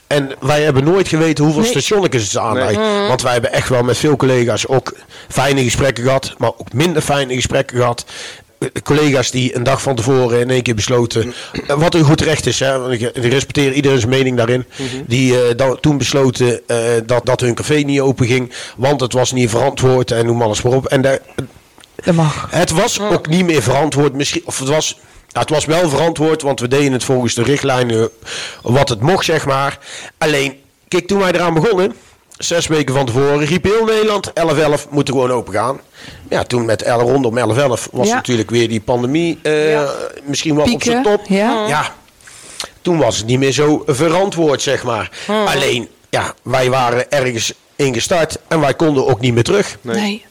[0.08, 1.72] En wij hebben nooit geweten hoeveel Nee.
[1.72, 2.80] stationnetjes het aanrijdt.
[3.08, 4.94] Want wij hebben echt wel met veel collega's ook
[5.30, 6.34] fijne gesprekken gehad.
[6.38, 8.06] Maar ook minder fijne gesprekken gehad.
[8.60, 11.34] Eh, Collega's die een dag van tevoren in één keer besloten.
[11.68, 12.60] eh, Wat een goed recht is.
[12.60, 14.66] Hè, want ik, ik respecteer iedereen's mening daarin.
[15.08, 18.54] Die eh, dan, toen besloten eh, dat, dat hun café niet open ging.
[18.78, 20.86] Want het was niet verantwoord en noem alles maar op.
[20.86, 21.20] En daar,
[22.04, 22.48] Dat mag.
[22.52, 24.14] het was ook niet meer verantwoord.
[24.14, 25.00] Misschien, of het was,
[25.34, 28.10] het was wel verantwoord, want we deden het volgens de richtlijnen
[28.62, 29.80] wat het mocht, zeg maar.
[30.18, 31.94] Alleen, kijk, toen wij eraan begonnen,
[32.38, 34.32] zes weken van tevoren, riep heel Nederland:
[34.86, 35.80] 11-11 moet er gewoon open gaan.
[36.30, 38.16] Ja, toen met rondom 11-11 was Ja.
[38.16, 39.90] natuurlijk weer die pandemie Ja.
[40.24, 41.22] misschien wel op zijn top.
[41.28, 41.68] ja.
[41.68, 41.96] ja,
[42.82, 45.10] toen was het niet meer zo verantwoord, zeg maar.
[45.28, 49.96] Alleen, ja, wij waren ergens ingestart en wij konden ook niet meer terug Nee.
[50.02, 50.26] Nee.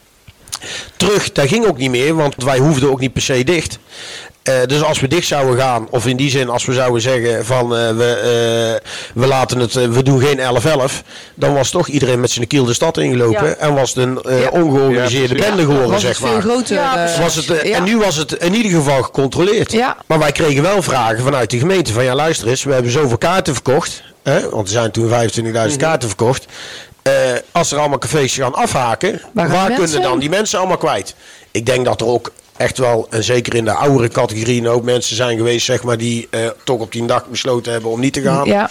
[0.97, 3.79] terug, dat ging ook niet meer, want wij hoefden ook niet per se dicht.
[4.43, 7.45] Eh, dus als we dicht zouden gaan, of in die zin als we zouden zeggen
[7.47, 8.05] van eh, we,
[8.85, 11.03] eh, we laten het, we doen geen 11-11,
[11.35, 13.55] dan was toch iedereen met zijn kiel de stad ingelopen Ja.
[13.55, 14.49] en was het een eh, Ja.
[14.49, 16.43] ongeorganiseerde Ja, bende geworden, Was zeg het veel maar.
[16.43, 16.79] groter.
[17.23, 17.77] Was het, ja.
[17.77, 19.73] En nu was het in ieder geval gecontroleerd.
[19.73, 19.97] Ja.
[20.07, 23.19] Maar wij kregen wel vragen vanuit de gemeente van ja luister eens, we hebben zoveel
[23.19, 24.03] kaarten verkocht.
[24.23, 26.47] Hè, want er zijn toen 25.000 kaarten verkocht.
[27.03, 27.13] Eh,
[27.53, 31.15] als er allemaal cafés gaan afhaken, Waar kunnen mensen dan die mensen allemaal kwijt?
[31.51, 35.17] Ik denk dat er ook echt wel, en zeker in de oudere categorieën ook mensen
[35.17, 38.23] zijn geweest, zeg maar, die eh, toch op die dag besloten hebben om niet te
[38.23, 38.47] gaan.
[38.47, 38.71] Ja.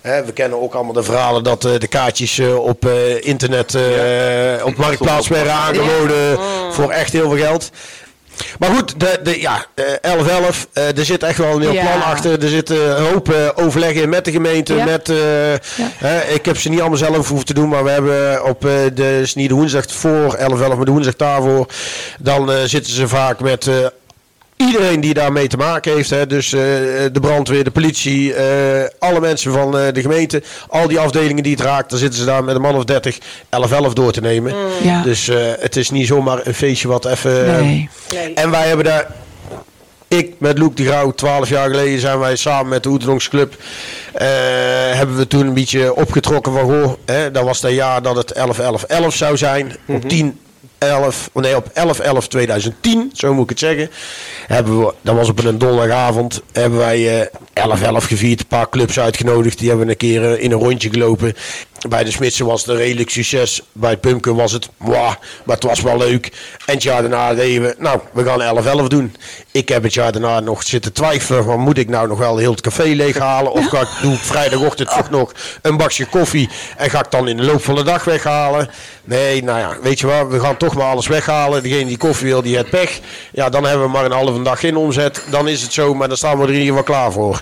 [0.00, 3.74] Hè, we kennen ook allemaal de verhalen dat eh, de kaartjes eh, op eh, internet,
[3.74, 6.38] eh, op Marktplaats werden aangeboden
[6.70, 7.70] voor echt heel veel geld.
[8.58, 11.82] Maar goed, de, de, ja, eh, 11-11, eh, er zit echt wel een heel Ja.
[11.82, 12.42] plan achter.
[12.42, 14.74] Er zit eh, een hoop eh, overleggen met de gemeente.
[14.74, 14.84] Ja.
[14.84, 18.64] Met, eh, ik heb ze niet allemaal zelf hoeven te doen, maar we hebben op
[18.66, 21.66] eh, de, is niet de woensdag voor 11-11, maar de woensdag daarvoor.
[22.18, 23.74] Dan eh, zitten ze vaak met eh,
[24.66, 26.10] iedereen die daarmee te maken heeft.
[26.10, 26.60] Hè, dus eh,
[27.12, 30.42] de brandweer, de politie, eh, alle mensen van eh, de gemeente.
[30.68, 33.18] Al die afdelingen die het raakt, dan zitten ze daar met een man of 30
[33.18, 34.54] 11-11 door te nemen.
[34.82, 35.02] Ja.
[35.02, 37.46] Dus eh, het is niet zomaar een feestje wat even...
[37.46, 37.88] Nee.
[38.12, 38.34] Nee.
[38.34, 39.06] En wij hebben daar...
[40.08, 43.54] Ik met Loek de Grauw, 12 jaar geleden zijn wij samen met de Oeterdonkse Club.
[44.12, 44.26] eh,
[44.92, 48.32] hebben we toen een beetje opgetrokken van goh, hè, dat was dat jaar dat het
[48.34, 49.76] 11-11-11 zou zijn.
[49.86, 50.38] Op 10
[50.78, 53.90] 11, nee, op 11-11-2010, zo moet ik het zeggen.
[54.46, 56.42] Hebben we, dat was op een donderdagavond.
[56.52, 57.26] Hebben wij eh
[57.58, 58.40] 11-11 gevierd.
[58.40, 59.58] Een paar clubs uitgenodigd.
[59.58, 61.36] Die hebben een keer eh, in een rondje gelopen.
[61.88, 63.62] Bij de Smitsen was het een redelijk succes.
[63.72, 66.26] Bij Pumpkin was het, maar het was wel leuk.
[66.66, 69.16] En het jaar daarna deden we, nou, we gaan 11-11 doen.
[69.50, 71.60] Ik heb het jaar daarna nog zitten twijfelen.
[71.60, 73.52] Moet ik nou nog wel heel het café leeghalen?
[73.52, 76.48] Of ga ik, doe vrijdagochtend toch nog een bakje koffie?
[76.76, 78.70] En ga ik dan in de loop van de dag weghalen?
[79.08, 81.62] Nee, nou ja, weet je wat, we gaan toch maar alles weghalen.
[81.62, 83.00] Degene die koffie wil, die heeft pech.
[83.32, 85.22] Ja, dan hebben we maar een halve dag geen omzet.
[85.30, 87.40] Dan is het zo, maar dan staan we er in ieder geval klaar voor.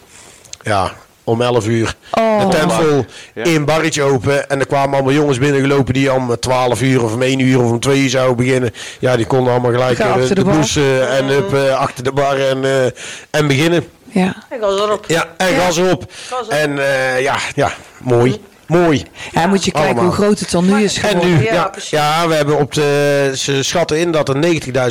[0.63, 0.93] Ja,
[1.25, 1.95] om 11 uur.
[2.11, 2.41] Oh.
[2.41, 3.05] De tent vol,
[3.35, 3.43] Ja.
[3.45, 4.49] één barretje open.
[4.49, 7.71] En er kwamen allemaal jongens binnengelopen die om 12 uur of om 1 uur of
[7.71, 8.73] om 2 uur zouden beginnen.
[8.99, 12.65] Ja, die konden allemaal gelijk eh, de, eh, en up, eh, achter de bar en,
[12.65, 12.85] eh,
[13.31, 13.85] en beginnen.
[14.05, 14.35] Ja.
[14.51, 15.05] Ik was erop.
[15.09, 16.05] Ja, en gas erop.
[16.29, 16.51] Gas erop.
[16.53, 18.41] En eh, ja, ja, mooi.
[18.67, 19.05] Mooi.
[19.33, 20.05] Ja, moet je kijken Allemaal.
[20.05, 21.37] hoe groot het dan nu is En geworden.
[21.37, 24.35] nu, Ja, ja, ja, we hebben op de, ze schatten in dat er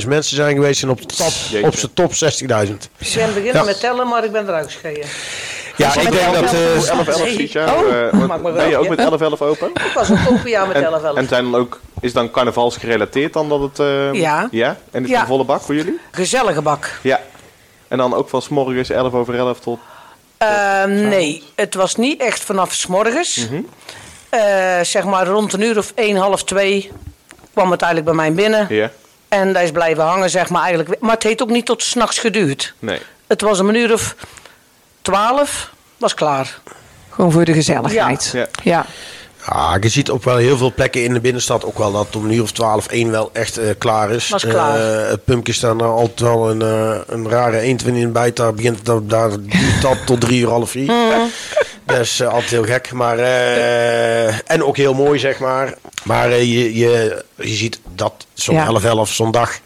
[0.01, 1.67] 90.000 mensen zijn geweest en op de top, Jeetje.
[1.67, 2.17] op de top 60.000.
[2.39, 3.63] Ik ben beginnen Ja.
[3.63, 5.09] met tellen, maar ik ben eruit geschreven.
[5.77, 6.53] Ja, ik denk dat...
[6.53, 7.73] eh, 11-11 dit jaar.
[7.75, 9.09] Oh, eh, wel, ben je ook ja.
[9.09, 9.67] met 11-11 open?
[9.73, 11.17] Ik was ook open jaar met En, 11 11.
[11.17, 13.79] en zijn dan ook, is dan carnavals gerelateerd dan dat het...
[13.79, 14.47] eh, Ja.
[14.51, 14.67] Ja?
[14.67, 15.21] En is het Ja.
[15.21, 15.99] een volle bak voor jullie?
[16.11, 16.99] Gezellige bak.
[17.01, 17.19] Ja.
[17.87, 19.79] En dan ook van 's morgens 11 over 11 tot...
[20.37, 23.35] Ehm, nee, het was niet echt vanaf s morgens.
[23.49, 23.61] Mhm.
[24.29, 26.91] Eh, zeg maar rond een uur of 1, half 2
[27.53, 28.65] kwam het eigenlijk bij mij binnen.
[28.69, 28.91] Ja.
[29.27, 31.01] En daar is blijven hangen, zeg maar eigenlijk.
[31.01, 32.73] Maar het heeft ook niet tot s'nachts geduurd.
[32.79, 32.99] Nee.
[33.27, 34.15] het was een uur of
[35.01, 36.59] twaalf, was klaar.
[37.09, 38.29] Gewoon voor de gezelligheid.
[38.33, 38.39] Ja.
[38.39, 38.47] ja.
[38.63, 38.85] Ja,
[39.81, 42.33] je ziet ook wel heel veel plekken in de binnenstad ook wel dat om een
[42.33, 44.29] uur of 12, 1 wel echt eh, klaar is.
[44.29, 45.01] Was klaar.
[45.03, 48.33] Eh, het pumpje staat er altijd wel een, eh, een rare eendwin in bij.
[48.33, 49.29] Daar begint dat, daar
[49.81, 50.91] dat tot drie uur, half vier.
[50.91, 51.29] Mm.
[51.85, 52.91] Dat is altijd heel gek.
[52.91, 53.17] Maar,
[54.45, 55.73] en ook heel mooi, zeg maar.
[56.03, 58.65] Maar je, je, je ziet dat zo'n Ja.
[58.65, 59.59] 11, 11 zondag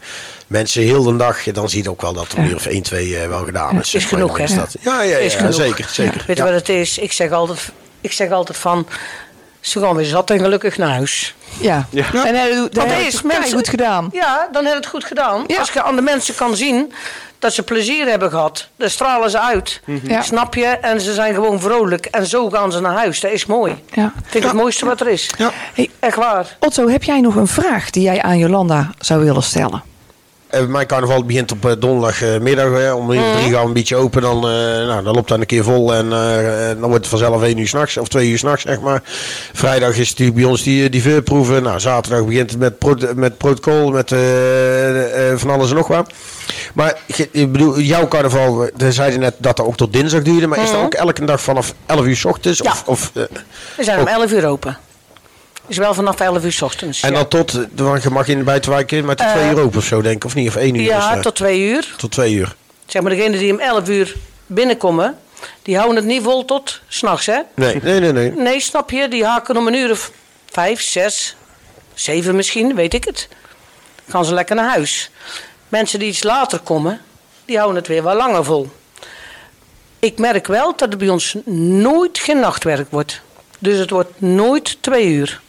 [0.50, 3.16] mensen heel de dag, dan zie je ook wel dat er uur of 1, 2
[3.16, 3.94] eh, wel gedaan is.
[3.94, 4.44] Is genoeg, hè?
[4.44, 5.54] Ja, ja, ja, Is genoeg.
[5.54, 5.88] zeker.
[5.90, 6.24] zeker.
[6.26, 6.50] Weet je Ja.
[6.50, 6.98] wat het is?
[6.98, 8.86] Ik zeg altijd, ik zeg altijd van,
[9.60, 11.34] ze gaan weer zat en gelukkig naar huis.
[11.60, 11.86] Ja.
[11.90, 12.04] Ja.
[12.24, 14.08] En hij doet Want hij heeft is het mensen- goed gedaan.
[14.12, 15.44] Ja, dan heb je het goed gedaan.
[15.46, 15.58] Ja.
[15.58, 16.92] Als je aan de mensen kan zien
[17.38, 19.80] dat ze plezier hebben gehad, dan stralen ze uit.
[20.02, 20.22] Ja.
[20.22, 20.66] Snap je?
[20.66, 22.06] En ze zijn gewoon vrolijk.
[22.06, 23.20] En zo gaan ze naar huis.
[23.20, 23.84] Dat is mooi.
[23.92, 24.12] Ja.
[24.22, 25.30] Vind ik het mooiste wat er is.
[25.38, 25.50] Ja.
[25.74, 26.56] Hey, Echt waar.
[26.60, 29.82] Otto, heb jij nog een vraag die jij aan Jolanda zou willen stellen?
[30.50, 32.70] Eh, mijn carnaval begint op eh, donderdagmiddag.
[32.72, 32.92] hè.
[32.92, 33.20] Om drie
[33.52, 34.22] gaan we een beetje open.
[34.22, 34.50] Dan, eh,
[34.86, 35.94] nou, dan loopt dat een keer vol.
[35.94, 37.96] En eh, dan wordt het vanzelf één uur s'nachts.
[37.96, 39.02] Of twee uur s'nachts, zeg maar.
[39.52, 41.62] Vrijdag is natuurlijk bij ons die, die veurproeven.
[41.62, 43.90] Nou, zaterdag begint het met, pro- met protocol.
[43.90, 46.12] Met eh, eh, van alles en nog wat.
[46.74, 46.98] Maar
[47.30, 50.46] ik bedoel, jouw carnaval, we zeiden net dat dat ook tot dinsdag duurde.
[50.46, 52.58] Maar is dat ook elke dag vanaf 11 uur s ochtends?
[52.62, 52.70] Ja.
[52.70, 53.22] Of, of, eh,
[53.76, 54.78] We zijn om 11 uur open.
[55.70, 57.00] Is wel vanaf 11 uur s ochtends.
[57.00, 57.14] en ja.
[57.14, 59.78] dan tot, eh, want je mag in de buitenwijk met de Eh, twee uur open
[59.78, 60.24] of zo, denk ik.
[60.24, 60.48] Of niet?
[60.48, 60.82] Of één uur?
[60.82, 61.94] Ja, eh, tot 2 uur.
[61.96, 62.54] tot twee uur.
[62.86, 64.16] Zeg maar, degene die om 11 uur
[64.46, 65.18] binnenkomen,
[65.62, 67.38] die houden het niet vol tot s'nachts, hè?
[67.54, 68.12] Nee, nee, nee.
[68.12, 68.32] nee.
[68.32, 69.08] Nee, snap je?
[69.08, 70.10] Die haken om een uur of
[70.50, 71.36] vijf, zes,
[71.94, 73.28] zeven misschien, weet ik het.
[74.08, 75.10] Gaan ze lekker naar huis.
[75.68, 77.00] Mensen die iets later komen,
[77.44, 78.68] die houden het weer wat langer vol.
[79.98, 83.20] Ik merk wel dat er bij ons nooit geen nachtwerk wordt.
[83.58, 85.40] Dus het wordt nooit twee uur.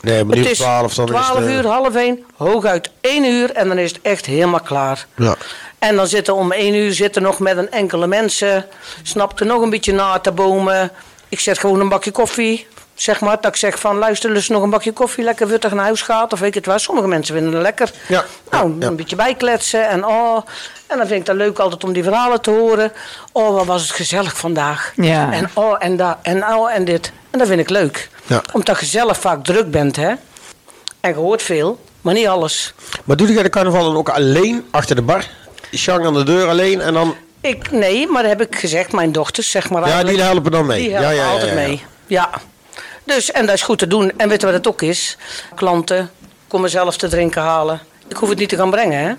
[0.00, 2.90] Nee, maar Het nu is 12, dan is 12 het, eh, uur, half één, hooguit
[3.00, 5.06] één uur en dan is het echt helemaal klaar.
[5.16, 5.36] Ja.
[5.78, 8.66] En dan zitten om één uur zitten nog met een enkele mensen.
[9.02, 10.90] Snapte nog een beetje na te bomen.
[11.28, 12.66] Ik zet gewoon een bakje koffie.
[13.00, 15.84] Zeg maar, dat ik zeg van luister, lust nog een bakje koffie, lekker wuttig naar
[15.84, 16.32] huis gaat.
[16.32, 16.78] Of weet ik het wel.
[16.78, 17.90] Sommige mensen vinden het lekker.
[18.08, 18.86] Ja, Nou, ja.
[18.86, 20.36] een beetje bijkletsen en oh.
[20.86, 22.92] En dan vind ik dat leuk altijd om die verhalen te horen.
[23.32, 24.92] Oh, wat was het gezellig vandaag.
[24.96, 25.32] Ja.
[25.32, 27.12] En oh, en dat, en oh, en dit.
[27.30, 28.08] En dat vind ik leuk.
[28.26, 28.42] Ja.
[28.52, 30.12] Omdat je zelf vaak druk bent, hè.
[31.00, 32.74] En je hoort veel, maar niet alles.
[33.04, 35.26] Maar doe jij de carnaval dan ook alleen achter de bar?
[35.70, 37.14] Chang aan de deur alleen en dan...
[37.40, 40.66] Ik, nee, maar dat heb ik gezegd, mijn dochters, zeg maar Ja, die helpen dan
[40.66, 40.80] mee.
[40.80, 41.66] Die ja, helpen ja, ja, altijd ja, ja.
[41.66, 41.82] mee.
[42.06, 42.30] Ja.
[43.08, 44.12] Dus, en dat is goed te doen.
[44.16, 45.16] En weet je wat het ook is?
[45.54, 46.10] Klanten
[46.48, 47.80] komen zelf te drinken halen.
[48.08, 49.12] Ik hoef het niet te gaan brengen, hè?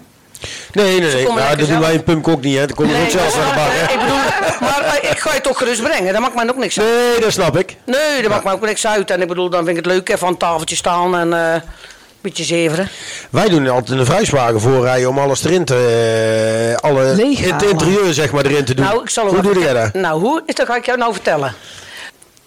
[0.74, 1.26] Nee, nee, Ze nee.
[1.26, 2.66] Nou, dat doen wij in Pump ook niet, hè.
[2.68, 3.94] Dan komen we ook zelf naar de bar, hè.
[3.94, 4.16] Ik bedoel,
[4.60, 6.14] maar ik ga je toch gerust brengen.
[6.14, 6.88] Dat maakt mij ook niks uit.
[6.88, 7.76] Nee, dat snap ik.
[7.86, 9.12] Nee, dat maakt mij ook niks uit.
[9.12, 11.54] En ik bedoel, dan vind ik het leuk even aan het tafeltje staan en eh,
[11.54, 11.62] een
[12.22, 12.90] beetje zeveren.
[13.30, 16.76] Wij doen altijd een vrijswagen voorrijden om alles erin te...
[16.82, 18.86] eh, alle, Leeg het interieur, zeg maar, erin te doen.
[18.86, 19.94] Nou, ik zal Hoe doe jij dat?
[19.94, 20.42] Nou, hoe?
[20.46, 21.54] Is dat ga ik jou nou vertellen.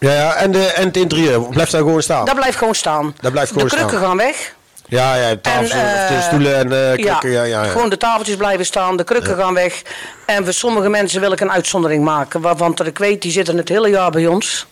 [0.03, 2.25] Ja, ja en, de, en het interieur, blijft daar gewoon staan?
[2.25, 3.15] Dat blijft gewoon staan.
[3.21, 4.09] Dat blijft gewoon de krukken staan.
[4.09, 4.55] gaan weg.
[4.89, 5.79] Ja, ja, tafels, En,
[6.09, 7.71] de eh, stoelen en krukken, ja, ja, ja.
[7.71, 9.83] Gewoon de tafeltjes blijven staan, de krukken gaan weg.
[10.27, 12.41] En voor sommige mensen wil ik een uitzondering maken.
[12.41, 14.67] Waarvan dat ik weet, die zitten het hele jaar bij ons.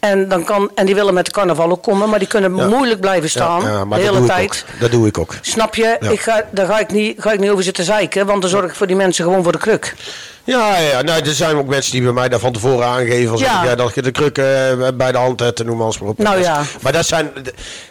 [0.00, 2.66] En, dan kan, en die willen met de carnaval ook komen, maar die kunnen Ja.
[2.66, 3.62] moeilijk blijven staan.
[3.62, 4.64] Ja, ja, maar de dat hele ik tijd.
[4.74, 4.80] ook.
[4.80, 5.34] Dat doe ik ook.
[5.40, 5.96] Snap je?
[6.00, 8.64] Ik ga, daar ga ik, niet, ga ik niet over zitten zeiken, want dan zorg
[8.64, 9.94] ik voor die mensen gewoon voor de kruk.
[10.44, 11.02] Ja, ja.
[11.02, 13.30] Nou, er zijn ook mensen die bij mij daar van tevoren aangeven.
[13.32, 13.62] Als Ja.
[13.62, 16.08] ik, ja, dat je de krukken eh, bij de hand hebt noem maar eens maar
[16.08, 16.18] op.
[16.18, 16.62] Nou Dat ja.
[16.80, 17.30] Maar dat zijn...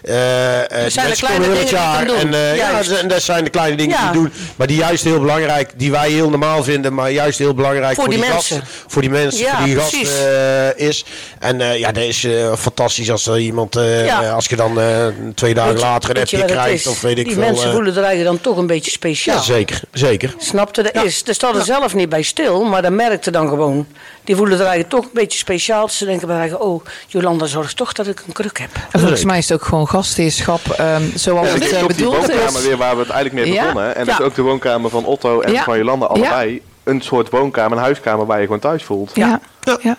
[0.03, 2.15] eh, eh, die zijn de kleine dingen die jaar doen.
[2.15, 4.11] En, eh, ja, dat zijn de kleine dingen Ja.
[4.11, 4.35] die je doet.
[4.55, 8.03] Maar die juist heel belangrijk, die wij heel normaal vinden, maar juist heel belangrijk Voor
[8.03, 8.57] voor, die die, mensen.
[8.61, 8.83] gasten.
[8.87, 10.09] Voor die mensen, Ja, voor die precies.
[10.19, 11.05] eh, is.
[11.39, 14.79] En eh, ja, dat is eh, fantastisch als er iemand, eh, eh, als je dan
[14.79, 17.43] eh, twee dagen Weet later een appje krijgt of weet ik Die veel.
[17.43, 19.35] mensen eh, voelen er eigenlijk dan toch een beetje speciaal.
[19.35, 20.33] ja, zeker, zeker.
[20.37, 21.23] Snapte, dat is.
[21.23, 23.87] Daar staat er zelf niet bij stil, maar dat merkte dan gewoon.
[24.23, 25.89] Die voelen er eigenlijk toch een beetje speciaal.
[25.89, 28.69] Ze denken bij eigen, oh, Jolanda zorgt toch dat ik een kruk heb.
[28.91, 32.15] En volgens mij is het ook gewoon gastheerschap ehm, zoals Ja, het ik eh, bedoeld
[32.15, 32.65] woonkamer is.
[32.65, 33.61] weer waar we het eigenlijk mee Ja.
[33.61, 33.95] begonnen.
[33.95, 34.19] En dat Ja.
[34.19, 35.63] is ook de woonkamer van Otto en Ja.
[35.63, 36.61] van Jolanda allebei.
[36.83, 39.11] Een soort woonkamer, een huiskamer waar je gewoon thuis voelt.
[39.13, 39.39] Ja.
[39.81, 39.97] Ja.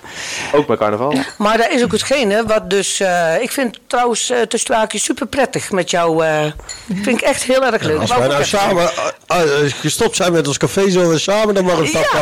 [0.53, 1.14] Ook bij carnaval.
[1.39, 3.01] Maar dat is ook hetgene wat dus...
[3.01, 6.24] eh, ik vind trouwens uh, tussen haakjes super prettig met jou.
[6.26, 6.45] eh
[6.87, 8.01] vind ik echt heel erg leuk.
[8.01, 8.91] Als wij nou samen
[9.26, 12.20] eh, eh, gestopt zijn met ons café, zullen we samen dan maar een stap Ja,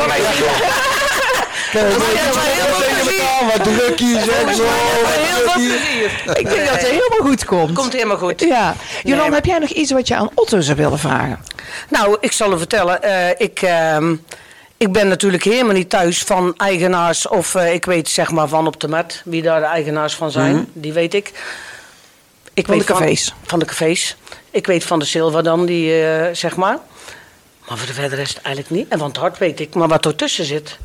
[1.73, 4.65] Kijk, maar- wat maar- tegen elkaar, wat druk hier, zeg Volgens zo.
[6.33, 7.73] Ik denk dat het helemaal goed komt.
[7.73, 8.41] Komt helemaal goed.
[8.41, 8.75] Ja.
[9.05, 11.45] Jolanda, heb jij nog iets wat je aan Otto zou willen vragen?
[11.89, 13.03] Nou, ik zal u vertellen.
[13.03, 14.15] eh, ik, ehm,
[14.81, 17.29] ik ben natuurlijk helemaal niet thuis van eigenaars.
[17.29, 20.31] Of eh, ik weet zeg maar van op de mat wie daar de eigenaars van
[20.31, 20.69] zijn.
[20.73, 21.33] Die weet ik.
[22.55, 23.25] ik Van de cafés.
[23.25, 24.17] Van, van de cafés.
[24.51, 26.79] Ik weet van de Silva dan, die eh, zeg maar.
[27.69, 28.89] Maar voor de verder rest eigenlijk niet.
[28.89, 29.75] En van het hart weet ik.
[29.75, 30.79] Maar wat ertussen zit,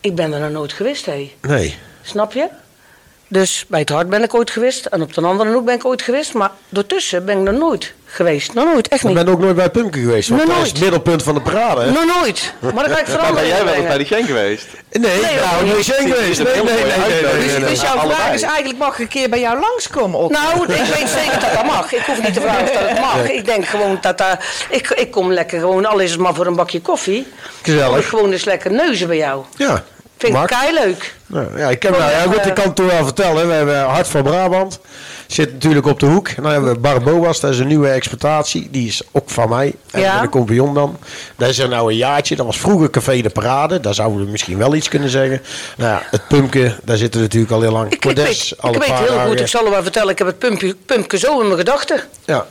[0.00, 1.34] ik ben er nog nooit geweest, hé.
[1.40, 1.78] Nee.
[2.02, 2.48] Snap je?
[3.28, 4.84] Dus bij het hart ben ik ooit geweest.
[4.86, 6.34] En op de andere hoek ben ik ooit geweest.
[6.34, 8.54] Maar daartussen ben ik nog nooit geweest.
[8.54, 9.16] Nog nooit, echt Ik niet.
[9.24, 10.28] ben ook nooit bij Pumpkin geweest.
[10.28, 10.70] Want dat is nooit.
[10.70, 11.80] het middelpunt van de parade.
[11.80, 11.90] hè?
[11.90, 12.52] Nog nooit.
[12.60, 14.66] Maar dan ga ik Maar ben jij wel bij de Schenk geweest?
[14.90, 16.42] Nee, Nee, nou, nooit zijn geweest.
[16.42, 17.50] Nee, nee, nee, mooie nee, nee, uitnodiging.
[17.50, 17.68] nee, nee.
[17.70, 18.14] Dus jouw allebei.
[18.20, 20.20] vraag is eigenlijk, mag ik een keer bij jou langskomen?
[20.20, 20.30] Ook?
[20.30, 21.92] Nou, ik weet zeker dat dat mag.
[21.92, 23.30] Ik hoef niet te vragen of dat het mag.
[23.30, 24.66] Ik denk gewoon dat daar...
[24.70, 27.26] Ik, ik kom lekker gewoon, al is het maar voor een bakje koffie.
[27.62, 27.98] Gezellig.
[27.98, 29.44] Ik gewoon eens lekker neuzen bij jou.
[29.56, 29.84] Ja,
[30.18, 31.14] Vind ik kei leuk.
[31.26, 33.48] Nou, ja, ik, nou, ja, goed, ik kan het toch wel vertellen.
[33.48, 34.80] We hebben Hart van Brabant.
[35.26, 36.28] Zit natuurlijk op de hoek.
[36.28, 38.68] En dan hebben we Barboas, dat is een nieuwe exploitatie.
[38.70, 39.74] Die is ook van mij.
[39.90, 40.22] En Ja.
[40.22, 40.98] een compagnon dan.
[41.36, 42.36] Dat is er nou een jaartje.
[42.36, 43.80] Dat was vroeger Café de Parade.
[43.80, 45.42] Daar zouden we misschien wel iets kunnen zeggen.
[45.76, 47.86] Nou ja, het pumpje, daar zitten we natuurlijk al heel lang.
[47.86, 50.38] Ik, ik weet, ik weet heel goed, ik zal er wel vertellen, ik heb het
[50.38, 52.00] pumpje, pumpje zo in mijn gedachten.
[52.24, 52.46] Ja.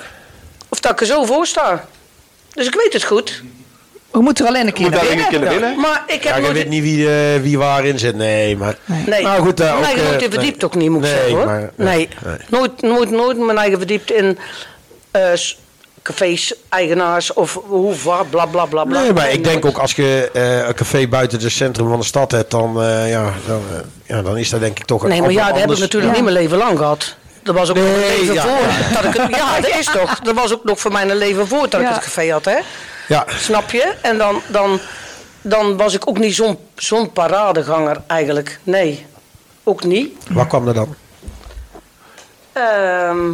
[0.70, 1.86] Of dat ik er zo voor sta.
[2.54, 3.42] Dus ik weet het goed.
[4.16, 5.80] We moeten er alleen een keer Moet binnen?
[5.80, 6.54] Maar ik Ja, heb je nooit...
[6.54, 8.16] weet niet wie, eh, wie waarin zit.
[8.16, 8.76] Nee, maar...
[9.06, 11.10] Nee, Nou goed, eh, mijn ook, eigen eh, nooit in verdiept ook niet, moet ik
[11.12, 11.46] nee, zeggen hoor.
[11.46, 12.38] maar- nee, nee, nee.
[12.50, 14.38] Nooit, nooit, nooit mijn eigen verdiept in
[15.12, 15.58] eh, s-
[16.02, 19.02] cafés, eigenaars of hoe, wat, bla bla bla bla.
[19.02, 19.76] Nee, maar ik denk Nooit.
[19.76, 23.10] ook als je eh, een café buiten het centrum van de stad hebt, dan, eh,
[23.10, 23.80] ja, dan, eh,
[24.16, 26.12] ja, dan is dat denk ik toch een Nee, maar ja, dat heb ik natuurlijk
[26.16, 26.22] Ja.
[26.22, 27.16] niet mijn leven lang gehad.
[27.44, 28.42] Dat was ook nog Nee, mijn leven ja.
[28.42, 28.94] voor.
[29.02, 30.20] Dat ik het, ja, dat is toch.
[30.20, 31.94] Dat was ook nog voor mijn leven voor dat ik Ja.
[31.94, 32.56] het café had, hè?
[33.08, 33.94] Ja, Snap je?
[34.02, 34.80] En dan, dan,
[35.42, 38.60] dan was ik ook niet zo'n zo'n paradeganger eigenlijk.
[38.64, 39.06] Nee,
[39.64, 40.18] ook niet.
[40.30, 40.96] waar kwam dat dan?
[42.54, 43.32] Ehm,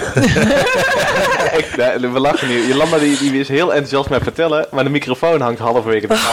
[1.58, 2.66] Echt, we lachen nu.
[2.66, 6.14] Jolanda die, die is heel enthousiast met vertellen, maar de microfoon hangt halverwege de.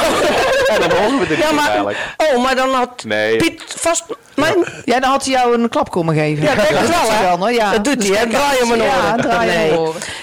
[0.68, 1.98] En dan horen we dit ja, niet maar, eigenlijk.
[2.18, 3.36] oh, maar dan had Nee.
[3.36, 4.04] Piet vast...
[4.36, 6.44] Mijn, Ja, dan had hij jou een klap komen geven.
[6.44, 7.38] Ja, denk ik dat wel, doet hij hè?
[7.38, 7.72] wel, ja.
[7.72, 8.30] Dat doet Dus hij, hè?
[8.30, 9.80] Draai hem Ja, draai Nee.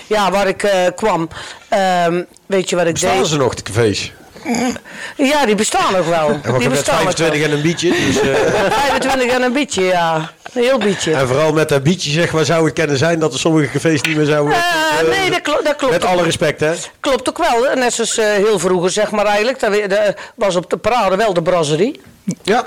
[0.06, 1.28] Ja, waar ik eh, kwam.
[1.68, 3.26] Ehm, weet je wat ik Staan deed?
[3.26, 4.12] ze nog, de cafés?
[5.16, 6.28] Ja, die bestaan nog wel.
[6.42, 7.48] En die bestaan nog 25 wel.
[7.48, 7.90] en een bietje.
[7.90, 8.34] Dus, eh,
[8.88, 10.32] 25 en een beetje, ja.
[10.52, 11.12] Een heel beetje.
[11.14, 14.00] en vooral met dat bietje, zeg maar, zou het kunnen zijn dat er sommige cafés
[14.02, 14.54] niet meer zouden...
[14.54, 14.60] Eh,
[15.00, 15.92] eh, nee, dat, klo- dat klopt.
[15.92, 16.72] Met alle respect, hè?
[17.00, 17.74] Klopt ook wel.
[17.74, 19.60] Net zoals eh, heel vroeger, zeg maar eigenlijk.
[19.60, 22.00] Dat was op de parade wel de brasserie.
[22.42, 22.66] Ja.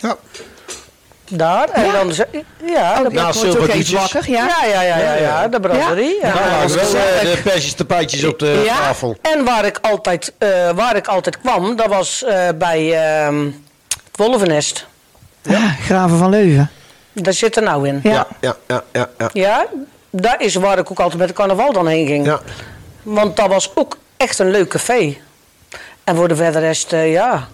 [0.00, 0.16] Ja.
[1.30, 1.68] Daar.
[1.68, 2.12] En dan...
[2.12, 2.26] ze-
[2.66, 4.46] Ja, de, Dat wordt ook even wakker, ja.
[4.46, 6.18] ja, ja, ja, ja, ja, de brasserie.
[6.22, 6.32] Ja.
[6.32, 9.16] Daar was wel eh, de persjes tapijtjes op de Ja, tafel.
[9.22, 12.92] En waar ik altijd, eh, waar ik altijd kwam, dat was eh, bij
[13.24, 14.86] ehm het Wolvennest.
[15.42, 16.70] Ja, Graven van Leuven.
[17.12, 18.00] Daar zit er nou in.
[18.02, 18.10] Ja.
[18.10, 19.08] Ja, ja, ja, ja.
[19.18, 19.28] ja.
[19.32, 19.66] Ja,
[20.10, 22.26] dat is waar ik ook altijd met de carnaval dan heen ging.
[22.26, 22.40] ja.
[23.02, 25.16] Want dat was ook echt een leuk café.
[26.04, 27.48] En voor de verder rest, eh, ja.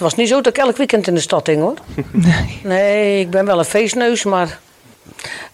[0.00, 1.74] Het was niet zo dat ik elk weekend in de stad ging hoor.
[2.12, 2.60] Nee.
[2.64, 4.58] Nee, ik ben wel een feestneus, maar.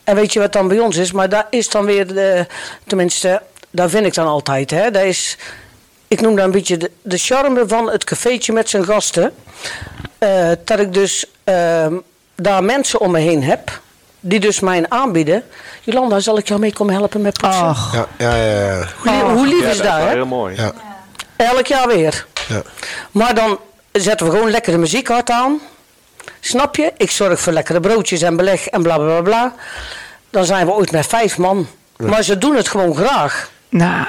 [0.04, 1.12] En weet je wat dan bij ons is?
[1.12, 2.46] Maar daar is dan weer de.
[2.86, 4.70] Tenminste, daar vind ik dan altijd.
[4.70, 4.90] Hè?
[4.90, 5.36] Dat is.
[6.08, 9.32] Ik noem dat een beetje de, de charme van het cafeetje met zijn gasten.
[10.18, 11.94] Eh, dat ik dus ehm,
[12.34, 13.80] daar mensen om me heen heb.
[14.20, 15.42] Die dus mij aanbieden.
[15.82, 17.62] Jolanda, zal ik jou mee komen helpen met poetsen?
[17.62, 18.86] Ach, Ja, ja, ja, ja.
[19.02, 20.12] hoe, li- hoe lief Ja, is dat dat, wel hè?
[20.12, 20.56] heel mooi.
[20.56, 20.72] Ja.
[21.36, 22.26] Elk jaar weer.
[22.48, 22.62] Ja.
[23.10, 23.58] Maar dan
[24.00, 25.60] zetten we gewoon lekker de muziek hard aan.
[26.40, 26.92] Snap je?
[26.96, 29.20] Ik zorg voor lekkere broodjes en beleg en bla bla bla.
[29.22, 29.54] bla.
[30.30, 31.68] Dan zijn we ooit met vijf man.
[31.96, 33.50] Maar ze doen het gewoon graag.
[33.68, 34.06] nou.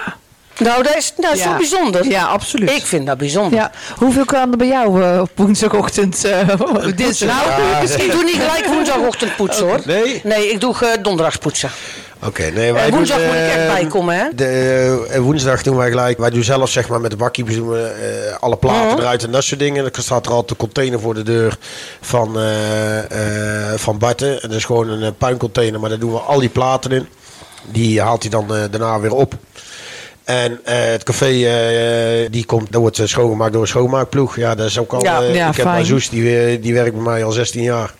[0.60, 1.48] Nou, dat is, dat is Ja.
[1.48, 2.06] wel bijzonder.
[2.06, 2.70] Ja, absoluut.
[2.72, 3.60] Ik vind dat bijzonder.
[3.60, 3.72] Ja.
[3.96, 6.24] Hoeveel kwamen er bij jou eh, op woensdagochtend?
[6.26, 6.48] eh
[6.96, 7.46] dinsdag?
[7.46, 9.80] Nou, ik doe niet gelijk woensdagochtend poetsen hoor.
[9.86, 10.22] Nee?
[10.24, 11.70] Nee, ik doe eh, donderdags poetsen.
[12.26, 14.24] Oké, nee, wij En woensdag doen, moet ik echt eh, bijkomen, hè?
[14.36, 16.18] De, eh, woensdag doen wij gelijk.
[16.18, 17.18] Wij doen zelf zeg maar met de
[17.56, 19.00] doen we eh, alle platen Mhm.
[19.00, 19.86] eruit en dat soort dingen.
[19.86, 21.58] Er staat er altijd een container voor de deur
[22.02, 24.42] van, eh van Barten.
[24.42, 27.08] En dat is gewoon een puincontainer, maar daar doen we al die platen in.
[27.72, 29.34] Die haalt hij dan daarna weer op.
[30.24, 31.30] En het café,
[32.32, 34.36] die komt, dat wordt schoongemaakt door een schoonmaakploeg.
[34.36, 35.04] Ja, dat is ook al.
[35.04, 35.22] Ja.
[35.22, 35.78] Ja, ik heb fijn.
[35.80, 37.94] Mazoes, die, die werkt bij mij al 16 jaar.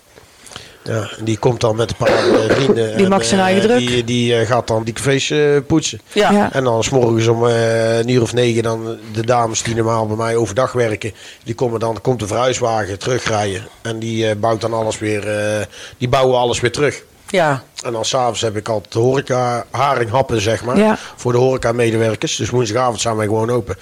[0.88, 2.88] Ja, en die komt dan met een paar eh, vrienden.
[2.96, 3.78] Die en, mag zijn eh, eigen druk.
[3.78, 5.34] Die, die eh, gaat dan die cafés
[5.68, 6.02] poetsen.
[6.14, 6.32] Ja.
[6.32, 6.54] Ja.
[6.54, 10.08] En dan s morgens om eh, een uur of negen dan de dames die normaal
[10.08, 11.14] bij mij overdag werken.
[11.44, 13.68] Die komen dan, komt de verhuiswagen terugrijden.
[13.82, 15.66] En die eh, bouwt dan alles weer, eh,
[15.98, 17.04] die bouwen alles weer terug.
[17.30, 17.64] Ja.
[17.84, 20.78] En dan s'avonds heb ik altijd de horeca haringhappen, zeg maar.
[20.78, 20.98] Ja.
[21.16, 22.36] Voor de horeca medewerkers.
[22.36, 23.76] Dus woensdagavond zijn wij gewoon open.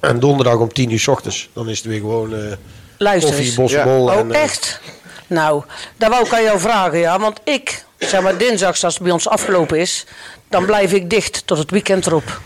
[0.00, 1.48] En donderdag om tien uur s ochtends.
[1.52, 2.52] Dan is het weer gewoon eh,
[2.98, 4.04] Luister koffie, bossenbol.
[4.04, 4.80] Oh, en, eh, echt?
[5.26, 5.62] Nou,
[5.96, 7.18] daar wou ik aan jou vragen, ja.
[7.18, 10.06] Want ik, zeg maar dinsdags als het bij ons afgelopen is...
[10.48, 12.40] dan blijf ik dicht tot het weekend erop.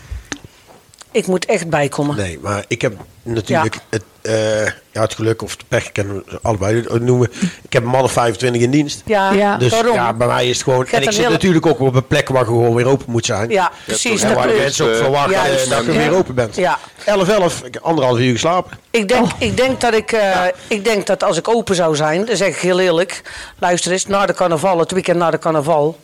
[1.11, 2.15] Ik moet echt bijkomen.
[2.15, 2.93] Nee, maar ik heb
[3.23, 7.31] natuurlijk het, eh, ja, het geluk of de pech, kunnen we allebei noemen.
[7.61, 9.01] Ik heb een man of 25 in dienst.
[9.05, 9.57] Ja, Ja.
[9.57, 9.93] Dus daarom.
[9.93, 10.85] ja, bij mij is het gewoon...
[10.87, 13.49] En ik zit hele- natuurlijk ook op een plek waar gewoon weer open moet zijn.
[13.49, 14.21] Ja, precies.
[14.21, 15.97] Ja, En dat waar mensen ook verwachten ja, dus- dat je ja.
[15.97, 16.55] weer open bent.
[16.55, 16.79] Ja.
[17.05, 18.77] 11, 11, ik heb anderhalf uur geslapen.
[18.91, 19.31] Ik denk, Oh.
[19.37, 22.47] ik, denk dat ik, eh, ik denk dat als ik open zou zijn, dan zeg
[22.47, 23.21] ik heel eerlijk,
[23.59, 25.99] luister eens, na de carnaval, het weekend na de carnaval,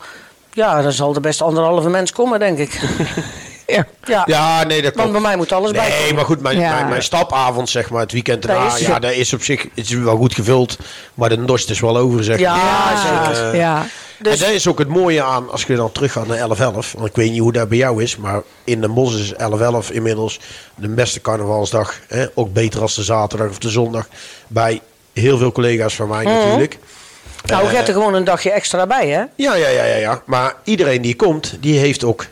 [0.53, 2.79] ja, dan zal er best anderhalve mens komen, denk ik.
[3.67, 3.85] Ja.
[4.05, 5.11] Ja, Ja, nee, dat want klopt.
[5.11, 5.89] bij mij moet alles bij.
[5.89, 6.73] Nee, maar goed, mijn, Ja.
[6.73, 9.69] mijn, mijn stapavond, zeg maar, het weekend daarna, is- ja, dat is op zich het
[9.75, 10.77] is wel goed gevuld.
[11.13, 13.35] Maar de dorst is wel over, zeg Ja, maar.
[13.35, 13.55] zeker.
[13.55, 13.85] ja.
[14.19, 16.91] Dus- En dat is ook het mooie aan, als je dan teruggaat naar 11-11.
[16.93, 19.91] Want ik weet niet hoe dat bij jou is, maar in de bos is 11-11
[19.91, 20.39] inmiddels
[20.75, 21.93] de beste carnavalsdag.
[22.07, 22.25] Hè?
[22.33, 24.07] Ook beter als de zaterdag of de zondag.
[24.47, 24.81] Bij
[25.13, 26.77] heel veel collega's van mij natuurlijk.
[27.45, 29.23] Nou, je hebt er gewoon een dagje extra bij, hè?
[29.35, 30.21] Ja, ja, ja, ja, ja.
[30.25, 32.25] Maar iedereen die komt, die heeft ook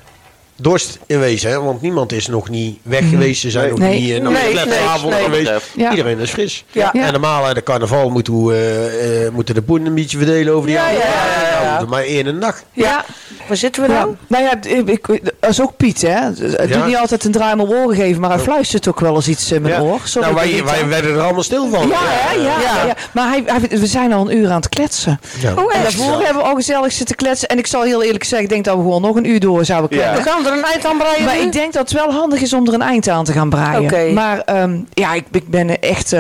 [0.56, 1.50] dorst in wezen.
[1.50, 1.62] Hè?
[1.62, 3.42] Want niemand is nog niet weg geweest.
[3.42, 3.72] Ze zijn Nee.
[3.72, 4.00] nog Nee.
[4.00, 4.66] niet uh, Nee, nee,
[5.10, 5.24] nee.
[5.24, 5.52] geweest.
[5.76, 5.90] Ja.
[5.90, 6.66] Iedereen is fris.
[6.72, 6.90] Ja.
[6.94, 7.06] Ja.
[7.06, 10.54] En normaal, hè, de carnaval moeten we, eh, eh, moeten de poen een beetje verdelen
[10.54, 11.66] over die Ja, andere ja, ja, dagen.
[11.68, 12.62] ja, Nou, maar één een dag.
[12.74, 13.06] Ja.
[13.48, 14.16] Waar zitten we nou?
[14.28, 16.10] Nou ja, ik, ik- dat is ook Piet, hè?
[16.10, 19.28] Het doet niet altijd een draai om oren geven, maar hij fluistert ook wel eens
[19.28, 19.80] iets in mijn Ja.
[19.82, 20.00] oor.
[20.04, 21.88] Sorry, nou, wij, wij werden er allemaal stil van.
[21.88, 22.34] Ja, hè?
[22.36, 22.86] ja, ja.
[22.86, 22.96] Ja.
[23.14, 25.20] Maar hij, hij- we zijn al een uur aan het kletsen.
[25.40, 25.54] Ja.
[25.54, 27.48] Oh, En daarvoor hebben we al gezellig zitten kletsen.
[27.50, 29.66] En ik zal heel eerlijk zeggen, ik denk dat we gewoon nog een uur door
[29.66, 30.24] zouden kunnen.
[30.24, 31.42] Gaan er een eind aan breien Maar nu?
[31.42, 34.14] ik denk dat het wel handig is om er een eind aan te gaan braaien.
[34.14, 36.14] Maar ehm, ja, ik, ik ben echt...
[36.14, 36.20] eh,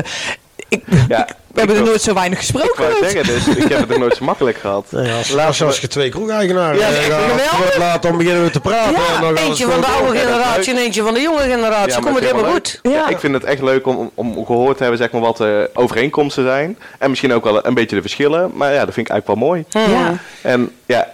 [0.70, 2.86] ik, Ja, we hebben er nooit zo weinig Ik gesproken.
[2.88, 2.98] Ruud.
[3.12, 4.86] zeggen, dus ik heb het ook nooit zo makkelijk gehad.
[4.92, 5.12] Nee,
[5.46, 7.78] als, als je twee kroegeigenaren Ja, ja, geweldig.
[7.78, 8.92] laat, dan beginnen we te praten.
[8.92, 11.40] Ja, en dan gaan we eentje van de oude generatie en eentje van de jonge
[11.42, 11.92] generatie.
[11.92, 12.80] Ja, Komt het helemaal goed?
[12.84, 12.92] Ja.
[12.92, 15.70] Ja, ik vind het echt leuk om, om gehoord te hebben zeg maar, wat de
[15.74, 16.78] overeenkomsten zijn.
[17.00, 18.52] En misschien ook wel een beetje de verschillen.
[18.54, 19.66] Maar ja, dat vind ik eigenlijk wel mooi.
[19.70, 20.14] Ja.
[20.42, 21.08] En ja,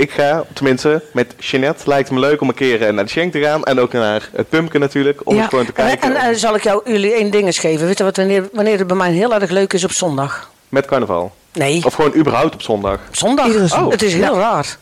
[0.00, 3.10] ik ga, tenminste, met Jeanette lijkt het me leuk om een keer eh, naar de
[3.10, 3.64] Schenk te gaan.
[3.64, 5.40] En ook naar het Pumpkin natuurlijk, om Ja.
[5.40, 6.16] eens gewoon te En, kijken.
[6.16, 7.86] en, eh, zal ik jou, jullie één ding eens geven?
[7.86, 10.50] Weet je wat, wanneer, wanneer het bij mij heel erg leuk is op zondag?
[10.68, 11.34] Met carnaval.
[11.52, 12.98] Nee, Of gewoon überhaupt op zondag.
[13.10, 13.46] zondag.
[13.46, 13.90] Iedere zondag.
[13.92, 14.76] Het is heel raar.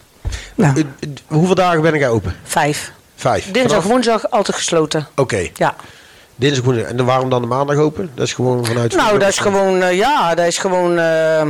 [0.54, 2.36] Nou, Eh, eh, Hoeveel dagen ben ik open?
[2.42, 2.92] Vijf.
[3.16, 3.44] Vijf.
[3.44, 5.06] Dinsdag, Vanaf- woensdag altijd gesloten.
[5.16, 5.74] Oké, Ja.
[6.36, 6.86] dinsdag, woensdag.
[6.88, 8.10] En dan waarom dan de maandag open?
[8.14, 8.96] Dat is gewoon vanuit...
[8.96, 11.46] Nou, dat is gewoon, eh, ja, dat is gewoon eh,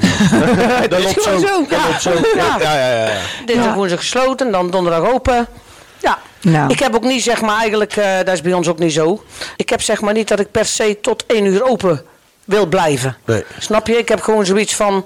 [0.88, 1.46] Dat loopt gewoon zo.
[1.46, 1.66] zo.
[1.68, 2.10] Dat loopt zo.
[2.36, 2.56] Ja.
[2.60, 3.04] Ja, ja, ja.
[3.06, 3.18] ja.
[3.46, 3.74] dinsdag, Ja.
[3.74, 5.46] woensdag gesloten, dan donderdag open.
[6.00, 6.18] Ja.
[6.40, 6.70] Nou.
[6.72, 9.24] Ik heb ook niet, zeg maar, eigenlijk, eh, dat is bij ons ook niet zo.
[9.56, 12.02] Ik heb zeg maar niet dat ik per se tot één uur open
[12.44, 13.16] wil blijven.
[13.24, 13.44] Nee.
[13.58, 13.96] Snap je?
[13.98, 15.04] Ik heb gewoon zoiets van,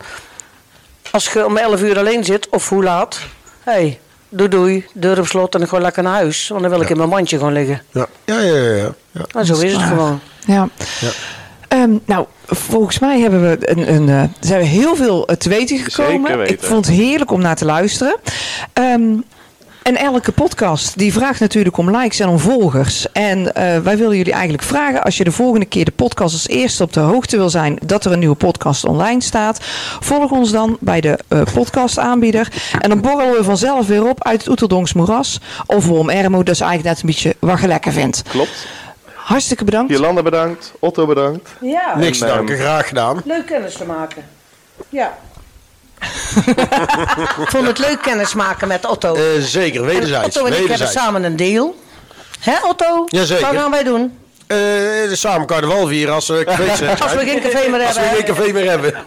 [1.11, 3.19] als je om 11 uur alleen zit, of hoe laat,
[3.63, 6.49] hé, hey, doei doei, deur op slot en ik ga lekker naar huis.
[6.49, 7.83] Want dan wil ik in mijn mandje gewoon liggen.
[7.93, 8.55] Ja, ja, ja.
[8.55, 8.95] ja, ja.
[9.11, 9.23] ja.
[9.33, 10.21] En zo is het gewoon.
[10.47, 10.69] Ja.
[11.01, 11.09] Ja.
[11.69, 15.49] Ehm, nou, volgens mij hebben we een, een, eh, zijn we heel veel eh, te
[15.49, 16.39] weten gekomen.
[16.39, 16.55] Weten.
[16.55, 18.17] Ik vond het heerlijk om naar te luisteren.
[18.73, 19.15] Ehm,
[19.89, 23.13] en elke podcast die vraagt natuurlijk om likes en om volgers.
[23.13, 26.49] En eh, wij willen jullie eigenlijk vragen, als je de volgende keer de podcast als
[26.49, 29.59] eerste op de hoogte wil zijn dat er een nieuwe podcast online staat,
[30.01, 32.53] volg ons dan bij de eh, podcastaanbieder.
[32.81, 35.41] En dan borrelen we vanzelf weer op uit het Oeteldonks moeras.
[35.67, 38.23] Of Worm Ermo, dat is eigenlijk net een beetje wat je lekker vindt.
[38.29, 38.67] Klopt.
[39.29, 39.91] Hartstikke bedankt.
[39.93, 41.51] Jolanda bedankt, Otto bedankt.
[41.61, 43.21] Ja, Niks danken, ehm, graag gedaan.
[43.25, 44.25] leuk kennis te maken.
[44.89, 45.19] Ja.
[47.43, 49.15] ik vond het leuk kennis maken met Otto.
[49.15, 50.27] Eh, zeker, En wederzijds.
[50.27, 50.93] Otto en ik hebben wederzijds.
[50.93, 51.77] samen een deal.
[52.41, 53.05] Hè Otto?
[53.07, 53.47] Jazeker.
[53.47, 54.19] Wat gaan wij doen?
[54.47, 54.57] Eh,
[55.13, 57.01] samen carnaval vieren als we cafés zijn.
[57.01, 58.25] Als we geen café meer Als we hebben.
[58.27, 58.95] geen café meer hebben.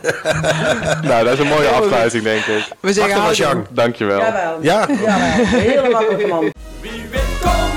[1.10, 2.68] Nou, dat is een mooie afsluiting, denk ik.
[2.80, 3.64] We zeggen Achterwas, houdoe.
[3.64, 3.76] Jan.
[3.76, 4.20] Dankjewel.
[4.20, 4.58] Jawel.
[4.62, 4.88] Ja.
[4.90, 5.46] Jawel.
[5.46, 6.52] Hele makkelijke man.
[6.82, 7.70] Wie weet komt